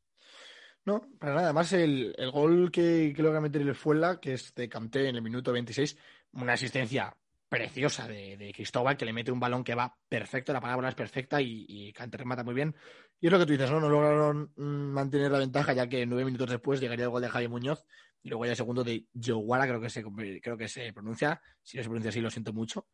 [0.84, 1.46] No, para nada.
[1.46, 5.16] Además, el, el gol que, que logra meter el Fuela, que es de Canté en
[5.16, 5.96] el minuto 26,
[6.32, 7.16] una asistencia
[7.48, 11.40] preciosa de, Cristóbal, que le mete un balón que va perfecto, la palabra es perfecta
[11.40, 12.74] y, y Canté remata muy bien.
[13.20, 13.78] Y es lo que tú dices, ¿no?
[13.78, 17.28] No lograron mm, mantener la ventaja, ya que nueve minutos después llegaría el gol de
[17.28, 17.84] Javi Muñoz
[18.22, 20.02] y luego ya el segundo de Joguara, creo que se,
[20.40, 21.40] creo que se pronuncia.
[21.62, 22.86] Si no se pronuncia así, lo siento mucho.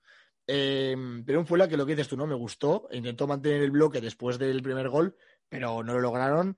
[0.46, 2.26] Eh, pero un Fuela que lo que dices tú, ¿no?
[2.26, 5.16] Me gustó, intentó mantener el bloque después del primer gol,
[5.48, 6.56] pero no lo lograron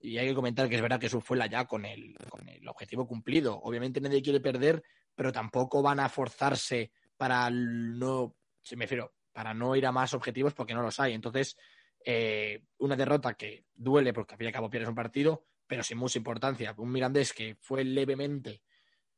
[0.00, 2.48] y hay que comentar que es verdad que eso fue la ya con el, con
[2.48, 3.58] el objetivo cumplido.
[3.62, 4.82] Obviamente nadie quiere perder,
[5.14, 8.36] pero tampoco van a forzarse para no,
[8.76, 8.88] me
[9.32, 11.14] para no ir a más objetivos porque no los hay.
[11.14, 11.56] Entonces,
[12.04, 15.82] eh, una derrota que duele porque al fin y al cabo pierdes un partido, pero
[15.82, 16.74] sin mucha importancia.
[16.76, 18.62] Un Mirandés que fue levemente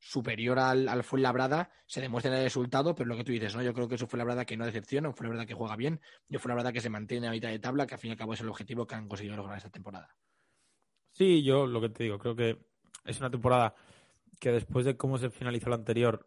[0.01, 3.63] superior al, al Fuenlabrada, se demuestra en el resultado, pero lo que tú dices, ¿no?
[3.63, 5.75] Yo creo que eso fue la verdad que no decepciona, fue la verdad que juega
[5.75, 8.11] bien, y fue la verdad que se mantiene a mitad de tabla, que al fin
[8.11, 10.17] y al cabo es el objetivo que han conseguido lograr esta temporada.
[11.19, 12.57] Sí, yo lo que te digo, creo que
[13.05, 13.75] es una temporada
[14.39, 16.25] que después de cómo se finalizó la anterior,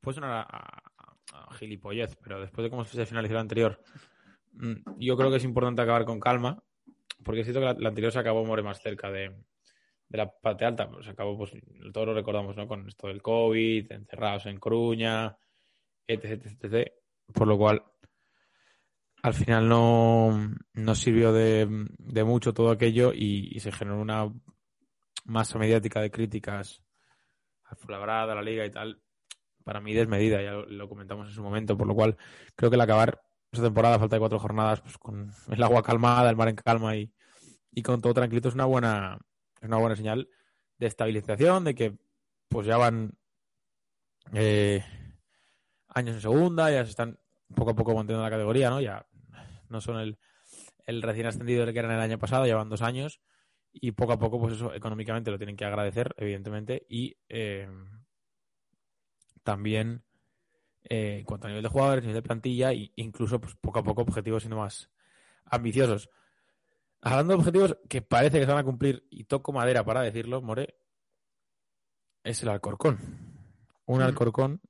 [0.00, 0.82] puede sonar a,
[1.58, 3.82] gilipollez, pero después de cómo se finalizó la anterior,
[4.52, 6.62] mm, yo creo que es importante acabar con calma,
[7.24, 9.34] porque siento que la, anterior se acabó more más cerca de,
[10.10, 11.52] la parte alta, pues se acabó, pues
[11.92, 12.68] todos lo recordamos, ¿no?
[12.68, 15.36] Con esto del COVID, encerrados en Cruña,
[16.06, 16.92] etc, etc,
[17.34, 17.82] por lo cual
[19.22, 21.66] al final no, no sirvió de,
[22.24, 24.32] mucho todo aquello y, se generó una
[25.24, 26.82] masa mediática de críticas
[27.64, 29.02] al Fulabrada, a la liga y tal,
[29.64, 32.16] para mí desmedida, ya lo, comentamos en su momento, por lo cual
[32.54, 33.20] creo que el acabar
[33.52, 36.96] esa temporada, falta de cuatro jornadas, pues con el agua calmada, el mar en calma
[36.96, 37.12] y,
[37.84, 39.18] con todo tranquilo es una buena,
[39.60, 40.28] es una buena señal
[40.78, 41.96] de estabilización, de que
[42.48, 43.12] pues ya van
[44.32, 44.84] eh,
[45.88, 47.18] años en segunda, ya se están
[47.54, 48.80] poco a poco manteniendo la categoría, ¿no?
[48.80, 49.06] Ya
[49.68, 50.18] no son el,
[50.86, 53.20] el recién ascendido que eran el año pasado, llevan dos años
[53.72, 57.68] y poco a poco, pues eso económicamente lo tienen que agradecer, evidentemente, y eh,
[59.42, 60.02] también
[60.84, 63.82] eh, en cuanto a nivel de jugadores, nivel de plantilla, e incluso pues, poco a
[63.82, 64.90] poco objetivos siendo más
[65.44, 66.08] ambiciosos.
[67.00, 70.40] Hablando de objetivos que parece que se van a cumplir, y toco madera para decirlo,
[70.42, 70.76] More,
[72.24, 72.98] es el Alcorcón.
[73.86, 74.02] Un mm.
[74.02, 74.60] Alcorcón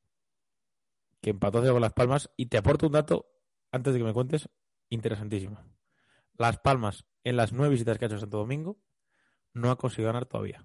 [1.21, 3.27] que empató con Las Palmas, y te aporto un dato
[3.71, 4.49] antes de que me cuentes,
[4.89, 5.61] interesantísimo.
[6.37, 8.79] Las Palmas, en las nueve visitas que ha hecho Santo Domingo,
[9.53, 10.65] no ha conseguido ganar todavía.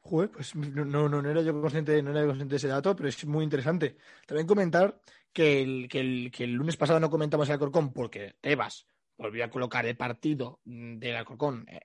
[0.00, 3.08] Joder, pues no, no, no era yo consciente, no era consciente de ese dato, pero
[3.08, 3.96] es muy interesante.
[4.26, 5.00] También comentar
[5.32, 9.44] que el, que el, que el lunes pasado no comentamos el Alcorcón porque Tebas volvió
[9.44, 11.80] a colocar el partido del Alcorcón eh,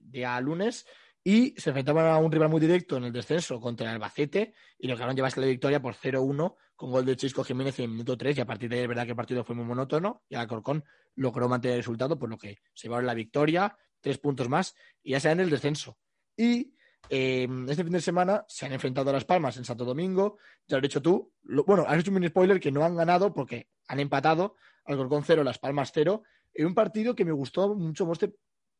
[0.00, 0.86] día lunes
[1.24, 4.88] y se enfrentaban a un rival muy directo en el descenso contra el Albacete y
[4.88, 8.38] lograron llevarse la victoria por 0-1 con gol de Chisco Jiménez en el minuto 3
[8.38, 10.84] y a partir de ahí es verdad que el partido fue muy monótono y Alcorcón
[11.14, 15.12] logró mantener el resultado por lo que se llevaron la victoria, tres puntos más y
[15.12, 15.98] ya se en el descenso.
[16.36, 16.74] Y
[17.08, 20.38] eh, este fin de semana se han enfrentado a Las Palmas en Santo Domingo.
[20.66, 21.32] Ya lo has dicho tú.
[21.66, 25.24] bueno, has hecho un mini spoiler que no han ganado porque han empatado al Alcorcón
[25.24, 26.22] 0, Las Palmas 0.
[26.54, 28.06] En un partido que me gustó mucho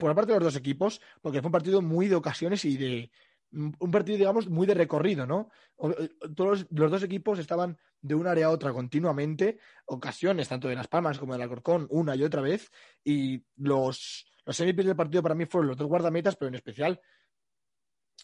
[0.02, 2.76] por la parte de los dos equipos, porque fue un partido muy de ocasiones y
[2.76, 3.10] de.
[3.52, 5.50] Un partido, digamos, muy de recorrido, ¿no?
[5.78, 10.74] Eh, todos los dos equipos estaban de un área a otra continuamente, ocasiones tanto de
[10.74, 12.72] Las Palmas como del Alcorcón, una y otra vez,
[13.04, 17.00] y los, los del partido para mí fueron los dos guardametas, pero en especial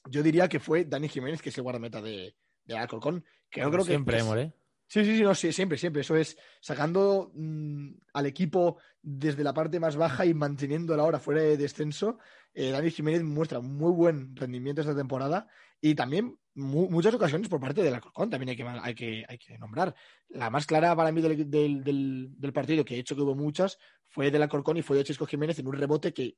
[0.08, 3.24] yo diría que fue Dani Jiménez, que es el guardameta de, de Alcorcón.
[3.50, 4.52] Que creo siempre, que
[4.88, 6.00] Sí, sí, sí, no, sí, siempre, siempre.
[6.00, 11.20] Eso es sacando mm, al equipo desde la parte más baja y manteniendo la hora
[11.20, 12.18] fuera de descenso.
[12.54, 15.46] Eh, Dani Jiménez muestra muy buen rendimiento esta temporada
[15.80, 19.58] y también muchas ocasiones por parte del Alcorcón también hay que, hay que, hay que
[19.58, 19.94] nombrar.
[20.28, 23.78] La más clara para mí del, del, del, partido, que he hecho que hubo muchas,
[24.08, 26.36] fue del Alcorcón y fue de Chisco Jiménez en un rebote que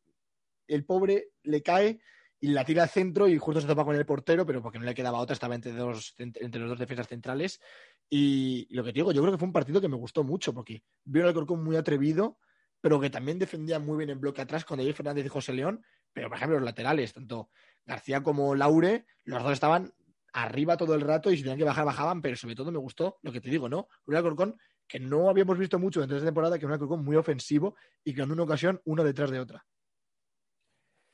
[0.67, 2.01] el pobre le cae
[2.41, 4.87] y la tira al centro y justo se topa con el portero, pero porque no
[4.87, 7.61] le quedaba otra, estaba entre, dos, entre los dos defensas centrales.
[8.13, 10.83] Y, lo que digo, yo creo que fue un partido que me gustó mucho, porque
[11.05, 12.39] vio al Alcorcón muy atrevido,
[12.81, 15.85] pero que también defendía muy bien en bloque atrás con David Fernández y José León,
[16.13, 17.51] pero por ejemplo los laterales, tanto
[17.87, 19.93] García como Laure, los dos estaban
[20.33, 23.19] arriba todo el rato y si tenían que bajar, bajaban, pero sobre todo me gustó
[23.23, 23.89] lo que te digo, ¿no?
[24.07, 24.57] Un Alcorcón
[24.89, 28.13] que no habíamos visto mucho dentro de esta temporada, que un Alcorcón muy ofensivo y
[28.13, 29.65] que en una ocasión uno detrás de otra.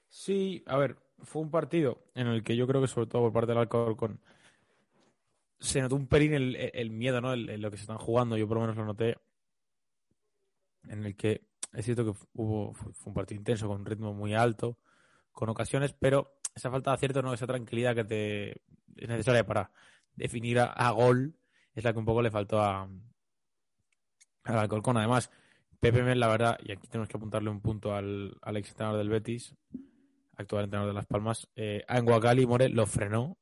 [0.09, 3.33] Sí, a ver, fue un partido en el que yo creo que sobre todo por
[3.35, 4.21] parte del Alcorcón
[5.59, 7.33] se notó un pelín el, miedo, ¿no?
[7.33, 9.17] En lo que se están jugando, yo por lo menos lo noté,
[10.85, 14.35] en el que es cierto que hubo, fue un partido intenso, con un ritmo muy
[14.35, 14.79] alto,
[15.33, 17.35] con ocasiones, pero esa falta de acierto, ¿no?
[17.35, 18.51] Esa tranquilidad que te
[18.97, 19.71] es necesaria para
[20.15, 21.37] definir a, gol
[21.75, 22.89] es la que un poco le faltó a,
[24.45, 24.97] al Alcorcón.
[24.97, 25.31] Además,
[25.81, 29.11] Pepe la verdad, y aquí tenemos que apuntarle un punto al, al ex entrenador del
[29.11, 29.55] Betis,
[30.37, 33.37] actual entrenador de Las Palmas, eh, a Enguacali More lo frenó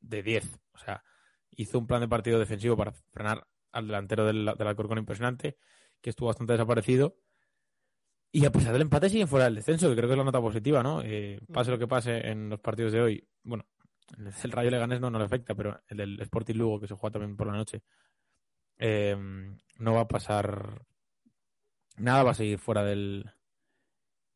[0.00, 0.60] de 10.
[0.74, 1.02] O sea,
[1.50, 5.56] hizo un plan de partido defensivo para frenar al delantero del, del Alcorcón impresionante,
[6.00, 7.16] que estuvo bastante desaparecido.
[8.32, 10.40] Y a pesar del empate siguen fuera del descenso, que creo que es la nota
[10.40, 11.02] positiva, ¿no?
[11.02, 13.66] Eh, pase lo que pase en los partidos de hoy, bueno,
[14.18, 17.14] el Rayo Leganés no, no le afecta, pero el del Sporting Lugo, que se juega
[17.14, 17.82] también por la noche,
[18.78, 19.16] eh,
[19.78, 20.86] no va a pasar
[21.96, 23.30] nada, va a seguir fuera del,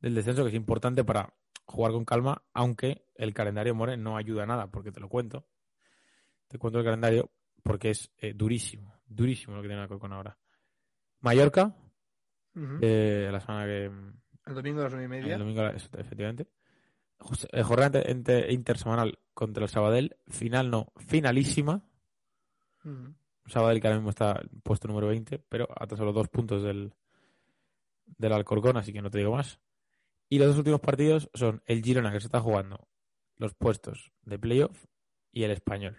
[0.00, 1.34] del descenso, que es importante para
[1.66, 5.46] jugar con calma, aunque el calendario More no ayuda a nada, porque te lo cuento.
[6.54, 7.32] Te cuento el calendario
[7.64, 10.38] porque es eh, durísimo, durísimo lo que tiene con ahora.
[11.18, 11.74] Mallorca,
[12.80, 13.86] eh, la semana que.
[14.46, 15.32] El domingo a las nueve y media.
[15.32, 16.46] El domingo, efectivamente.
[17.50, 18.04] Eh, jornada
[18.50, 20.16] intersemanal contra el Sabadell.
[20.28, 21.82] Final no, finalísima.
[23.46, 26.94] Sabadell que ahora mismo está puesto número 20, pero hasta solo dos puntos del,
[28.16, 29.58] del Alcorcón, así que no te digo más.
[30.28, 32.86] Y los dos últimos partidos son el Girona, que se está jugando
[33.38, 34.84] los puestos de playoff,
[35.32, 35.98] y el Español.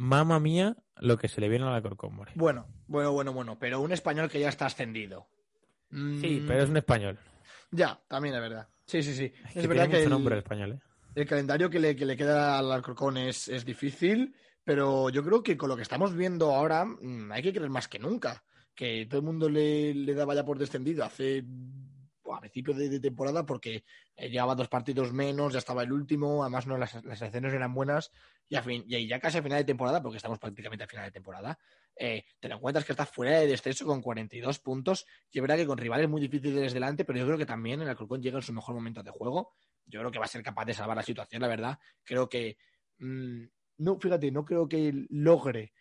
[0.00, 2.32] Mamma mía, lo que se le viene a la More.
[2.34, 5.28] Bueno, bueno, bueno, bueno, pero un español que ya está ascendido.
[5.90, 7.18] Sí, pero es un español.
[7.70, 8.66] Ya, también es verdad.
[8.86, 9.30] Sí, sí, sí.
[9.54, 10.80] Es, verdad que el, nombre español, ¿eh?
[11.16, 14.34] el calendario que le, que le queda al Alcorcón es, es, difícil,
[14.64, 17.86] pero yo creo que con lo que estamos viendo ahora mm, hay que creer más
[17.86, 18.42] que nunca.
[18.74, 21.44] Que todo el mundo le, le daba ya por descendido hace
[22.34, 23.84] a principio de, temporada porque
[24.16, 28.10] eh, llevaba dos partidos menos, ya estaba el último, además no las, las eran buenas
[28.48, 31.06] y, a fin, y ya casi a final de temporada, porque estamos prácticamente a final
[31.06, 31.58] de temporada,
[31.96, 35.56] eh, te lo encuentras que está fuera de descenso con 42 puntos y es verdad
[35.56, 38.42] que con rivales muy difíciles delante, pero yo creo que también el Alcorcón llega en
[38.42, 39.52] su mejor momento de juego.
[39.86, 41.78] Yo creo que va a ser capaz de salvar la situación, la verdad.
[42.04, 42.56] Creo que
[42.98, 43.44] mm,
[43.78, 45.72] no, fíjate, no creo que logre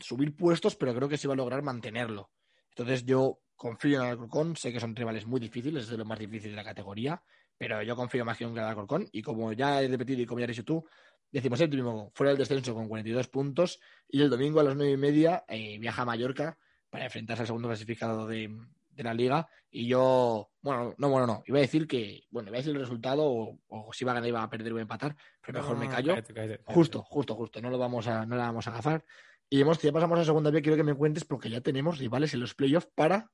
[0.00, 2.30] subir puestos, pero creo que sí va a lograr mantenerlo.
[2.70, 6.04] Entonces yo confío en el Alcorcón, sé que son rivales muy difíciles, es de lo
[6.04, 7.22] más difícil de la categoría,
[7.56, 10.40] pero yo confío más que en el Alcorcón y como ya he repetido y como
[10.40, 10.84] ya has dicho tú,
[11.30, 14.96] decimos séptimo fuera del descenso con 42 puntos y el domingo a las nueve y
[14.96, 16.58] media eh, viaja a Mallorca
[16.90, 18.50] para enfrentarse al segundo clasificado de,
[18.96, 22.60] la liga y yo, bueno, no, bueno, no, iba a decir que, bueno, iba a
[22.60, 25.76] decir el resultado o, si iba a ganar iba a perder o empatar, pero mejor
[25.76, 26.16] me callo.
[26.64, 29.04] Justo, justo, justo, no lo vamos a, no la vamos a agafar.
[29.48, 32.34] Y hemos, ya pasamos a segunda vez, quiero que me cuentes porque ya tenemos rivales
[32.34, 33.30] en los playoffs para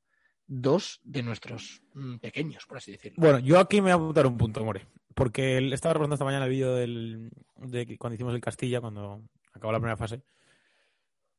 [0.49, 3.17] dos de nuestros mm, pequeños, por así decirlo.
[3.19, 4.87] Bueno, yo aquí me voy a apuntar un punto, More.
[5.15, 9.23] porque él estaba representando esta mañana el vídeo del, de cuando hicimos el Castilla, cuando
[9.53, 10.23] acabó la primera fase.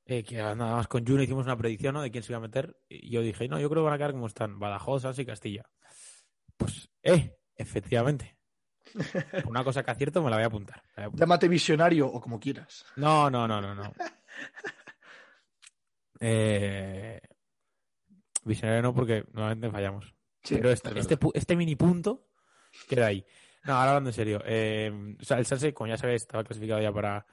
[0.06, 2.02] Eh, que nada más con Juno hicimos una predicción ¿no?
[2.02, 2.76] de quién se iba a meter.
[2.88, 5.26] Y yo dije, no, yo creo que van a quedar como están, Badajoz, Sanse y
[5.26, 5.70] Castilla.
[6.58, 8.38] Pues, eh, efectivamente.
[9.46, 10.78] Una cosa que acierto me la voy a apuntar.
[10.78, 11.28] La voy a apuntar.
[11.28, 12.86] Llámate visionario o como quieras.
[12.96, 13.94] No, no, no, no, no.
[16.22, 17.22] Eh,
[18.50, 20.14] visionario no, porque nuevamente fallamos.
[20.44, 22.28] Sí, Pero es este, este, este mini punto
[22.88, 23.26] queda ahí.
[23.64, 24.42] No, ahora hablando en serio.
[24.46, 27.26] eh, o sea, el Sanse, como ya sabéis, estaba clasificado ya para,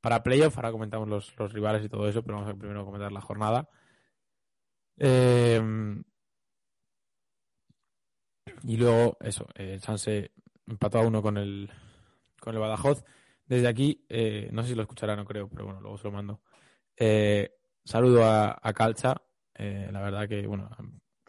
[0.00, 0.56] para playoff.
[0.56, 3.68] Ahora comentamos los, los rivales y todo eso, pero vamos a primero comentar la jornada.
[4.98, 5.60] Eh,
[8.62, 10.32] y luego, eso, el Sanse
[10.66, 11.70] empató a uno con el,
[12.40, 13.04] con el Badajoz.
[13.46, 16.12] Desde aquí, eh, no sé si lo escuchará, no creo, pero bueno, luego se lo
[16.12, 16.40] mando.
[16.96, 19.20] Eh, saludo a, a Calcha.
[19.54, 20.68] Eh, la verdad que, bueno,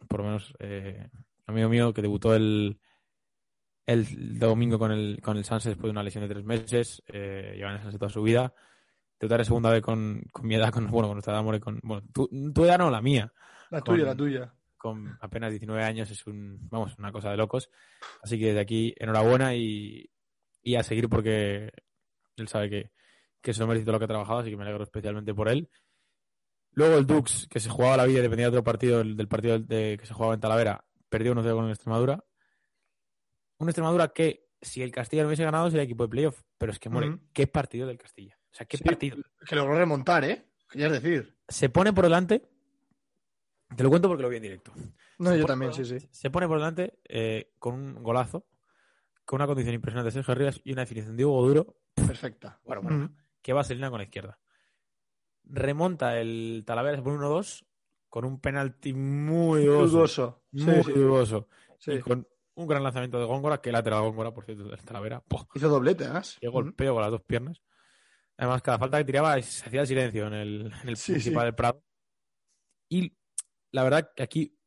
[0.07, 1.09] por lo menos, eh,
[1.47, 2.79] amigo mío que debutó el,
[3.85, 7.03] el domingo con el, con el Sanse después de una lesión de tres meses.
[7.07, 8.53] Eh, lleva en el Sanse toda su vida.
[9.19, 12.05] Debutar en segunda vez con, con mi edad, con, bueno, con nuestra edad, con, bueno,
[12.13, 13.31] tu, tu edad no, la mía
[13.69, 14.53] La con- tuya, la tuya.
[14.77, 17.69] con apenas 19 años es un, vamos, una cosa de locos.
[18.21, 20.09] Así que desde aquí, enhorabuena y,
[20.61, 21.71] y a seguir porque
[22.35, 22.91] él sabe que,
[23.41, 25.47] que se lo merece todo lo que ha trabajado, así que me alegro especialmente por
[25.47, 25.69] él.
[26.75, 29.27] Luego el Dux, que se jugaba la vida y dependía de otro partido, el del
[29.27, 32.23] partido de, que se jugaba en Talavera, perdió 1-0 con el Extremadura.
[33.57, 36.41] Un Extremadura que, si el Castilla no hubiese ganado, sería equipo de playoff.
[36.57, 37.19] Pero es que, more, Ujú.
[37.33, 38.37] ¿qué partido del Castilla?
[38.51, 38.83] O sea, ¿qué Sí.
[38.83, 39.17] partido?
[39.47, 40.45] Que logró remontar, ¿eh?
[40.69, 41.37] Querías decir.
[41.47, 42.49] Se pone por delante.
[43.75, 44.71] Te lo cuento porque lo vi en directo.
[45.17, 46.07] No, Se yo también, por- sí, sí.
[46.11, 48.45] Se pone por delante eh, con un golazo,
[49.23, 52.59] con una condición impresionante de Sergio Rivas y una definición de Hugo Duro, Perfecta.
[52.65, 53.15] bueno, bueno, Ujú.
[53.41, 54.39] que va a con la izquierda.
[55.47, 57.65] Remonta el Talavera, pone 1-2
[58.09, 60.43] con un penalti muy dudoso.
[60.51, 61.47] Muy sí, dudoso.
[61.77, 61.91] sí.
[61.93, 65.21] Y con un gran lanzamiento de Góngora, que lateral Góngora, por cierto, del Talavera.
[65.53, 66.21] Hizo doblete, ¿ah?
[66.39, 67.61] Qué golpeo con las dos piernas.
[68.37, 71.45] Además, cada falta que tiraba se hacía el silencio en el, en el Sí, principal
[71.45, 71.83] del Prado.
[72.89, 73.17] Y
[73.71, 74.57] la verdad que aquí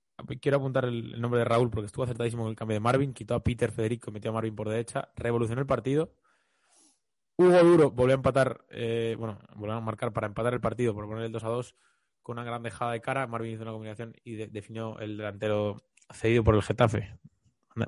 [0.41, 3.13] quiero apuntar el, el nombre de Raúl porque estuvo acertadísimo con el cambio de Marvin.
[3.15, 5.11] Quitó a Peter Federico, metió a Marvin por derecha.
[5.17, 6.13] Revolucionó el partido.
[7.39, 11.07] Hugo Duro volvió a empatar, eh, bueno, volvió a marcar para empatar el partido por
[11.07, 11.77] poner el 2 a 2
[12.23, 13.27] con una gran dejada de cara.
[13.29, 15.77] Marvin hizo una combinación y de- definió el delantero
[16.13, 17.17] cedido por el Getafe.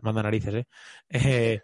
[0.02, 0.66] Manda- narices, ¿eh?
[1.10, 1.60] Eh,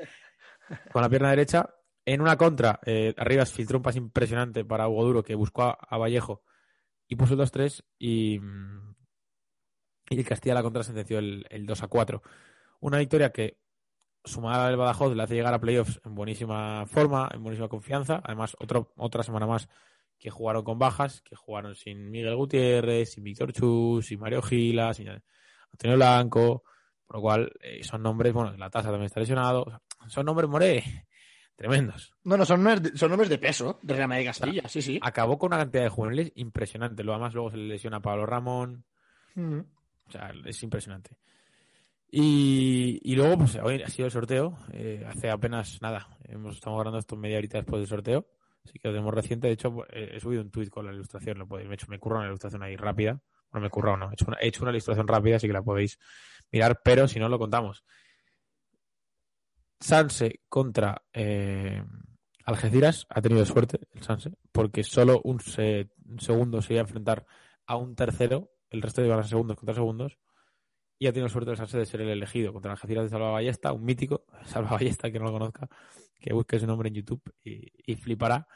[0.93, 1.71] con la pierna derecha.
[2.05, 5.97] En una contra, eh, Arribas filtró un pase impresionante para Hugo Duro que buscó a,
[5.97, 6.43] Vallejo
[7.07, 8.95] y puso el 2-3 y, mm,
[10.11, 12.23] y el Castilla la contra sentenció el, el 2 a 4.
[12.81, 13.59] Una victoria que,
[14.27, 18.21] sumada al Badajoz, le hace llegar a playoffs en buenísima forma, en buenísima confianza.
[18.25, 19.69] Además, otro, otra semana más
[20.19, 24.95] que jugaron con bajas, que jugaron sin Miguel Gutiérrez, sin Víctor Chus, sin Mario Gila,
[24.95, 26.65] sin Antonio Blanco,
[27.07, 29.63] por lo cual eh, son nombres, bueno, la tasa también está lesionado.
[29.63, 30.83] o sea, son nombres, More,
[31.57, 32.15] tremendos.
[32.25, 34.99] No, no, son nombres, son nombres de peso de Real Madrid Castilla, sí, sí.
[35.03, 37.05] Acabó con una cantidad de juveniles impresionante.
[37.05, 38.85] Lo además luego se le lesiona a Pablo Ramón.
[39.37, 39.67] Ujú.
[40.07, 41.17] O sea, es impresionante.
[42.11, 44.57] Y, luego, pues hoy ha sido el sorteo.
[44.73, 46.09] eh, hace apenas nada.
[46.25, 48.27] Hemos, estamos grabando esto media horita después del sorteo.
[48.65, 49.49] Así que lo tenemos reciente.
[49.49, 51.39] De hecho, eh, he subido un tuit con la ilustración.
[51.39, 53.21] Lo podéis, me, he hecho, me curro una ilustración ahí rápida.
[53.51, 54.11] Bueno, me curro no.
[54.11, 55.99] He hecho, una, he hecho una ilustración rápida, así que la podéis
[56.53, 56.81] mirar.
[56.85, 57.85] Pero si no, lo contamos.
[59.81, 61.83] Sanse contra eh,
[62.45, 63.07] Algeciras.
[63.11, 64.33] Ha tenido suerte el Sanse.
[64.53, 65.41] Porque solo un,
[66.09, 67.27] un segundo se iba a enfrentar
[67.67, 68.51] a un tercero.
[68.71, 70.19] El resto iban a segundos contra segundos
[70.99, 73.31] y ha tenido suerte el Sanse de ser el elegido contra el Algeciras de Salva
[73.31, 75.69] Ballesta, un mítico, Salva Ballesta, que no lo conozca,
[76.19, 78.47] que busque su nombre en YouTube y, y flipará.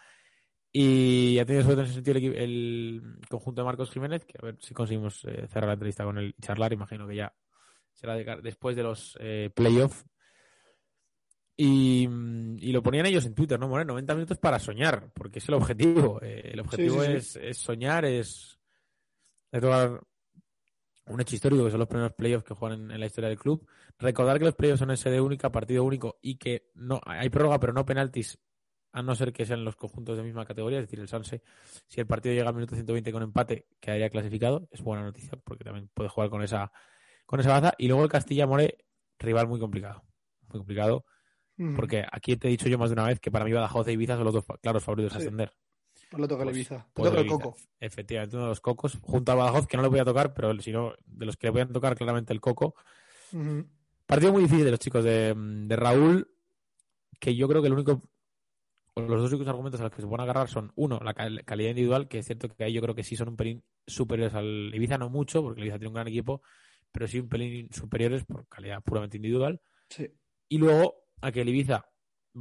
[0.73, 4.57] Y ha tenido suerte en ese sentido el, conjunto de Marcos Jiménez, que a ver
[4.61, 7.35] si conseguimos eh, cerrar la entrevista con él y charlar, imagino que ya
[7.93, 10.07] será de después de los eh, playoffs.
[11.57, 13.69] Y, mm, y lo ponían ellos en Twitter, ¿no?
[13.69, 16.21] Bueno, 90 minutos para soñar, porque es el objetivo.
[16.23, 17.17] Eh, el objetivo sí, sí.
[17.17, 18.61] Es, es soñar, es,
[19.51, 19.63] es
[21.07, 23.39] un hecho histórico que son los primeros playoffs que juegan en, en la historia del
[23.39, 23.67] club.
[23.99, 27.73] Recordar que los playoffs son sede única, partido único y que no hay prórroga, pero
[27.73, 28.39] no penaltis,
[28.93, 31.43] a no ser que sean los conjuntos de misma categoría, es decir, el Sanse,
[31.87, 34.69] si el partido llega al minuto 120 con empate, quedaría clasificado.
[34.71, 36.73] Es buena noticia porque también puede jugar con esa
[37.27, 37.75] con esa baza.
[37.79, 38.77] Y luego el Castilla More,
[39.19, 40.03] rival muy complicado.
[40.49, 41.05] Muy complicado.
[41.77, 43.93] Porque aquí te he dicho yo más de una vez que para mí Badajoz e
[43.93, 45.53] Ibiza son los dos claros favoritos a ascender.
[46.11, 46.75] Pues le toca el Pues- Ibiza.
[46.77, 47.57] Le pues toca el coco.
[47.79, 50.59] Efectivamente, uno de los cocos, junto a Badajoz, que no le voy a tocar, pero
[50.61, 52.75] si no, de los que le voy a tocar claramente el coco.
[54.07, 56.29] Partido muy difícil de los chicos de, de Raúl,
[57.21, 58.03] que yo creo que el único,
[58.97, 61.71] los dos únicos argumentos a los que se pueden agarrar son, uno, la cal- calidad
[61.71, 64.73] individual, que es cierto que ahí yo creo que sí son un pelín superiores al
[64.75, 66.43] Ibiza, no mucho, porque el Ibiza tiene un gran equipo,
[66.91, 69.61] pero sí un pelín superiores por calidad puramente individual.
[69.89, 70.09] Sí.
[70.49, 71.87] Y luego, a que el Ibiza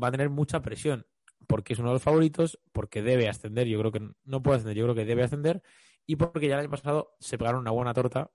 [0.01, 1.05] va a tener mucha presión
[1.48, 4.78] porque es uno de los favoritos, porque debe ascender, yo creo que no puede ascender,
[4.78, 5.62] yo creo que debe ascender,
[6.06, 8.32] y porque ya el año pasado se pegaron una buena torta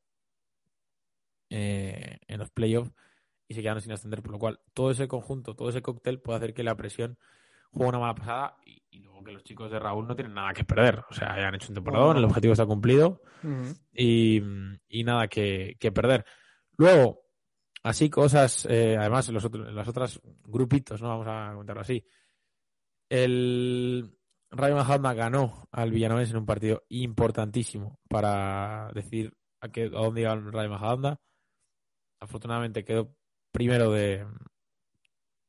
[1.50, 2.92] eh, en los playoffs
[3.48, 6.38] y se quedaron sin ascender, por lo cual todo ese conjunto, todo ese cóctel puede
[6.38, 7.18] hacer que la presión
[7.70, 10.64] juegue una mala pasada y, luego que los chicos de Raúl no tienen nada que
[10.64, 13.22] perder, o sea, ya han hecho un temporada, el objetivo está cumplido
[13.92, 14.40] y,
[15.04, 16.24] nada que, perder.
[16.76, 17.22] Luego,
[17.82, 21.08] así cosas, eh, además los otros, las otras grupitos, ¿no?
[21.08, 22.04] Vamos a comentarlo así.
[23.14, 24.10] El
[24.50, 30.22] Rayo Mahatma ganó al Villanovense en un partido importantísimo para decir a, qué, a dónde
[30.22, 31.20] iba el Rayo Mahatma.
[32.18, 33.14] Afortunadamente quedó
[33.52, 34.26] primero de,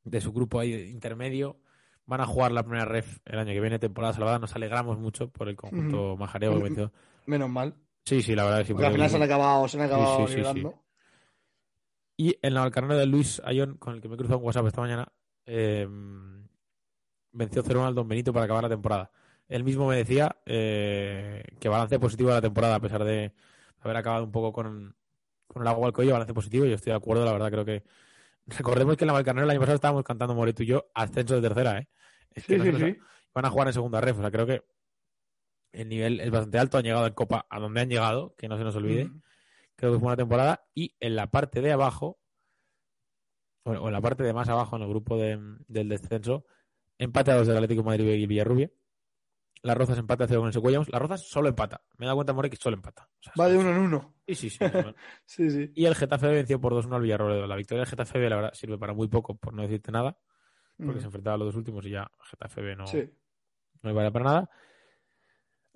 [0.03, 1.59] de su grupo ahí intermedio.
[2.05, 4.37] Van a jugar la primera ref el año que viene, temporada salvada.
[4.37, 6.61] Nos alegramos mucho por el conjunto majareo
[7.25, 7.73] Menos mal.
[8.03, 10.83] Sí, sí, la verdad es que al final se han acabado, se han acabado
[12.15, 14.81] Y el navalcarnero de Luis Ayón, con el que me he cruzado en WhatsApp esta
[14.81, 15.11] mañana,
[15.47, 15.87] eh,
[17.35, 19.11] venció 0-1 al Don Benito para acabar la temporada.
[19.47, 23.33] Él mismo me decía eh, que balance positivo de la temporada, a pesar de
[23.79, 24.95] haber acabado un poco con,
[25.55, 26.65] el agua al cuello, balance positivo.
[26.65, 27.83] Yo estoy de acuerdo, la verdad, creo que.
[28.47, 31.41] Recordemos que en la Valcarnera el año pasado estábamos cantando Moreto y yo ascenso de
[31.41, 31.87] tercera, ¿eh?
[32.35, 32.97] sí, sí, sí.
[33.33, 34.63] Van a jugar en segunda ref, o sea, creo que
[35.73, 36.77] el nivel es bastante alto.
[36.77, 39.11] Han llegado en Copa a donde han llegado, que no se nos olvide.
[39.75, 40.65] Creo que fue una temporada.
[40.73, 42.19] Y en la parte de abajo,
[43.63, 46.45] o en la parte de más abajo, en el grupo del descenso,
[46.97, 48.71] Empate a dos del Atlético de Madrid y Villarrubia.
[49.61, 50.89] Las Rozas empate a cero con el Secuellamos.
[50.89, 51.81] Las Rozas solo empata.
[51.97, 53.09] Me da cuenta, More, que solo empata.
[53.39, 54.15] Va de uno en uno.
[54.27, 54.49] Sí, sí,
[55.25, 55.49] sí.
[55.49, 57.47] sí, Y el Getafe venció por 2-1 al Villarrobledo.
[57.47, 60.17] La victoria del Getafe, la verdad, sirve para muy poco, por no decirte nada.
[60.77, 60.99] Porque mm.
[60.99, 62.85] se enfrentaba a los dos últimos y ya Getafe no,
[63.81, 64.49] no vale para nada.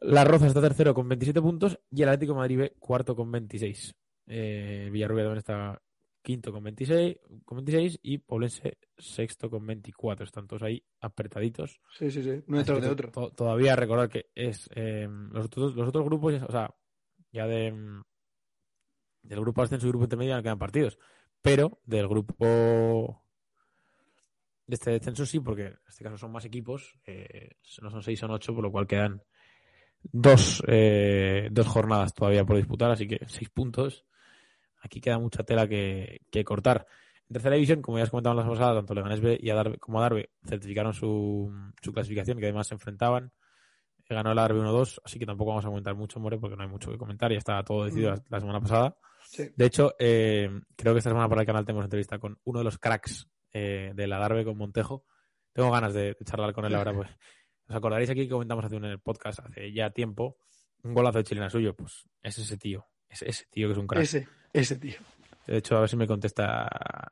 [0.01, 3.31] Las Rozas está tercero con 27 puntos y el Atlético de Madrid B cuarto con
[3.31, 3.95] 26.
[4.27, 5.81] Eh, Villarrubia también está
[6.21, 10.25] quinto con 26, con 26 y Poblense sexto con 24.
[10.25, 11.79] Están todos ahí apretaditos.
[11.97, 13.31] Sí, sí, sí, uno detrás de otro.
[13.31, 16.73] todavía recordar que es em, los, otros, los otros grupos, o sea,
[17.31, 18.03] ya de em,
[19.21, 20.97] del grupo ascenso y grupo intermedio no quedan partidos.
[21.41, 23.23] Pero del grupo
[24.67, 28.19] de este descenso sí, porque en este caso son más equipos, eh, no son seis,
[28.19, 29.23] son ocho, por lo cual quedan
[30.03, 34.05] dos, eh, dos jornadas todavía por disputar, así que seis puntos
[34.81, 36.85] aquí queda mucha tela que, cortar.
[37.27, 40.01] En tercera división, como ya os comentaba la semana pasada, tanto Leganés B y como
[40.01, 41.51] Darbe certificaron su,
[41.93, 43.31] clasificación, que además se enfrentaban.
[44.09, 46.63] Eh, ganó el Darbe 1-2, así que tampoco vamos a comentar mucho, More, porque no
[46.63, 48.19] hay mucho que comentar, ya estaba todo decidido mm.
[48.29, 48.97] la, semana pasada.
[49.55, 52.65] De hecho, eh, creo que esta semana para el canal tenemos entrevista con uno de
[52.65, 55.05] los cracks eh, de la Darbe con Montejo.
[55.53, 57.09] Tengo ganas de, charlar con él ahora, pues.
[57.67, 60.37] ¿Os acordaréis aquí que comentamos hace un en el podcast hace ya tiempo?
[60.81, 62.87] Un golazo de chilena suyo, pues es ese tío.
[63.09, 64.03] Es ese tío que es un crack.
[64.03, 64.27] Ese.
[64.53, 64.97] Ese tío.
[65.47, 66.67] De hecho, a ver si me contesta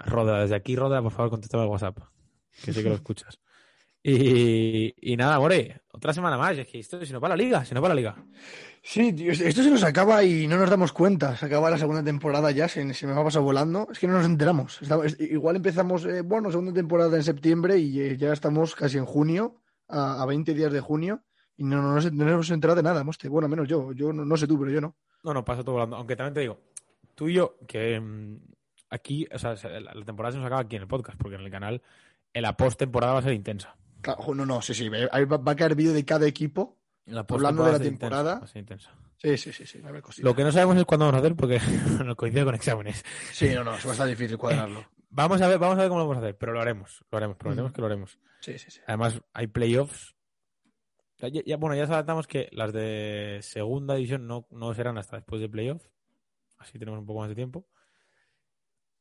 [0.06, 0.42] Roda.
[0.42, 1.98] Desde aquí, Roda, por favor, contéstame el WhatsApp.
[2.64, 3.40] Que sé que lo escuchas.
[4.04, 6.58] Y, y nada, More, otra semana más.
[6.58, 8.16] Es que esto si no para la liga, si no para la liga.
[8.90, 11.36] Sí, tío, esto se nos acaba y no nos damos cuenta.
[11.36, 13.88] Se acaba la segunda temporada ya, se, me va a pasar volando.
[13.92, 14.80] Es que no nos enteramos.
[15.20, 19.62] igual empezamos, eh, bueno, segunda temporada en septiembre y eh, ya estamos casi en junio,
[19.90, 21.24] a, 20 días de junio,
[21.58, 23.04] y no, no, nos, hemos enterado de nada.
[23.30, 23.92] Bueno, menos yo.
[23.92, 24.96] Yo no, no sé tú, pero yo no.
[25.28, 25.98] No, no, pasa todo volando.
[25.98, 26.58] Aunque también te digo,
[27.14, 28.38] tú y yo, que mm,
[28.92, 31.52] aquí, o sea, la, temporada se nos acaba aquí en el podcast, porque en el
[31.52, 31.82] canal
[32.34, 33.76] la post-temporada va a ser intensa.
[34.00, 34.88] Claro, no, no, sí, sí.
[34.88, 36.78] Va, a caer vídeo de cada equipo
[37.30, 38.40] hablando de la temporada.
[38.40, 38.92] va a ser intensa.
[39.18, 39.82] Sí, sí, sí, sí.
[40.20, 41.60] Lo que no sabemos es cuándo vamos a hacer porque
[42.06, 43.04] nos coincide con exámenes.
[43.34, 44.86] Sí, no, no, eso va a estar difícil cuadrarlo.
[45.10, 47.18] vamos a ver, vamos a ver cómo lo vamos a hacer, pero lo haremos, lo
[47.18, 48.18] haremos, prometemos que lo haremos.
[48.40, 48.80] Sí, sí, sí.
[48.88, 50.16] Además, hay playoffs.
[51.20, 55.50] Ya, bueno, ya sabemos que las de segunda división no, no serán hasta después de
[55.50, 55.90] playoffs.
[56.60, 57.66] Así tenemos un poco más de tiempo.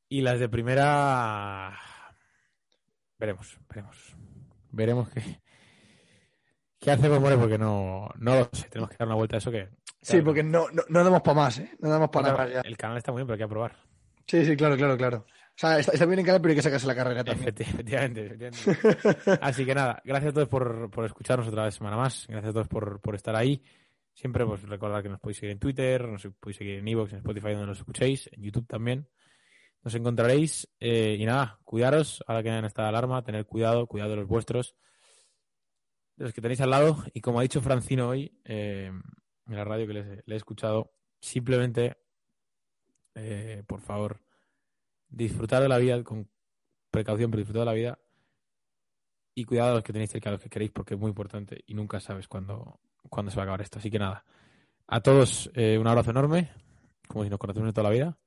[0.08, 1.76] Y las de primera.
[3.18, 4.16] Veremos, veremos.
[4.70, 5.40] Veremos qué.
[6.78, 7.36] ¿Qué hacemos, More?
[7.36, 8.68] Porque no, no lo sé.
[8.68, 9.68] Tenemos que dar una vuelta a eso que.
[10.00, 11.70] sí, porque no, no, damos para más, ¿eh?
[11.80, 12.60] No damos para nada.
[12.62, 13.76] El canal está muy bien, pero hay que probar.
[14.26, 15.26] Sí, sí, claro, claro, claro.
[15.56, 17.48] Sea, está, bien en canal, pero hay que sacarse la carrera también.
[17.48, 19.38] Efectivamente, efectivamente.
[19.40, 22.26] Así que nada, gracias a todos por, por escucharnos otra vez semana más.
[22.28, 23.62] Gracias a todos por, por estar ahí.
[24.12, 27.18] Siempre pues recordar que nos podéis seguir en Twitter, nos podéis seguir en Evox, en
[27.18, 29.08] Spotify donde nos escuchéis, en YouTube también.
[29.82, 34.16] Nos encontraréis eh, y nada, cuidaros ahora que hayan esta alarma, tener cuidado, cuidado de
[34.16, 34.74] los vuestros,
[36.16, 37.04] de los que tenéis al lado.
[37.14, 38.90] Y como ha dicho Francino hoy eh,
[39.46, 41.98] en la radio que le, he escuchado, simplemente,
[43.14, 44.25] eh, por favor,
[45.08, 46.28] disfrutar de la vida con
[46.90, 47.98] precaución, pero disfrutar de la vida
[49.34, 51.62] y cuidado a los que tenéis cerca, a los que queréis, porque es muy importante
[51.66, 53.78] y nunca sabes cuándo, cuándo se va a acabar esto.
[53.78, 54.24] Así que nada,
[54.86, 56.50] a todos eh, un abrazo enorme,
[57.06, 58.18] como si nos conocemos toda la vida.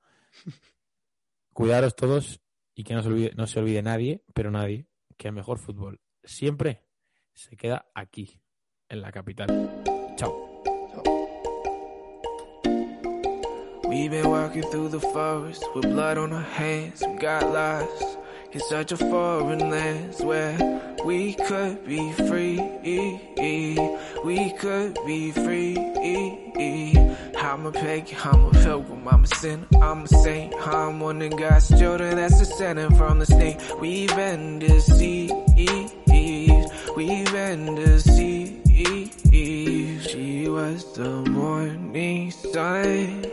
[1.53, 2.41] Cuidaros todos
[2.75, 5.99] y que no se olvide, no se olvide nadie, pero nadie, que el mejor fútbol
[6.23, 6.85] siempre
[7.33, 8.39] se queda aquí,
[8.87, 9.83] en la capital.
[10.15, 10.48] Chao.
[13.89, 17.01] We've been walking through the forest with blood on our hands.
[17.05, 18.19] We got lost
[18.51, 20.55] in such a foreign land where
[21.03, 22.59] we could be free.
[24.23, 25.75] We could be free.
[27.41, 30.53] I'm a pagan, I'm a pilgrim, I'm a sinner, I'm a saint.
[30.55, 33.59] I'm one of God's children that's descended from the snake.
[33.81, 35.33] We've been deceived.
[36.95, 38.67] We've been deceived.
[40.07, 43.25] She was the morning sun.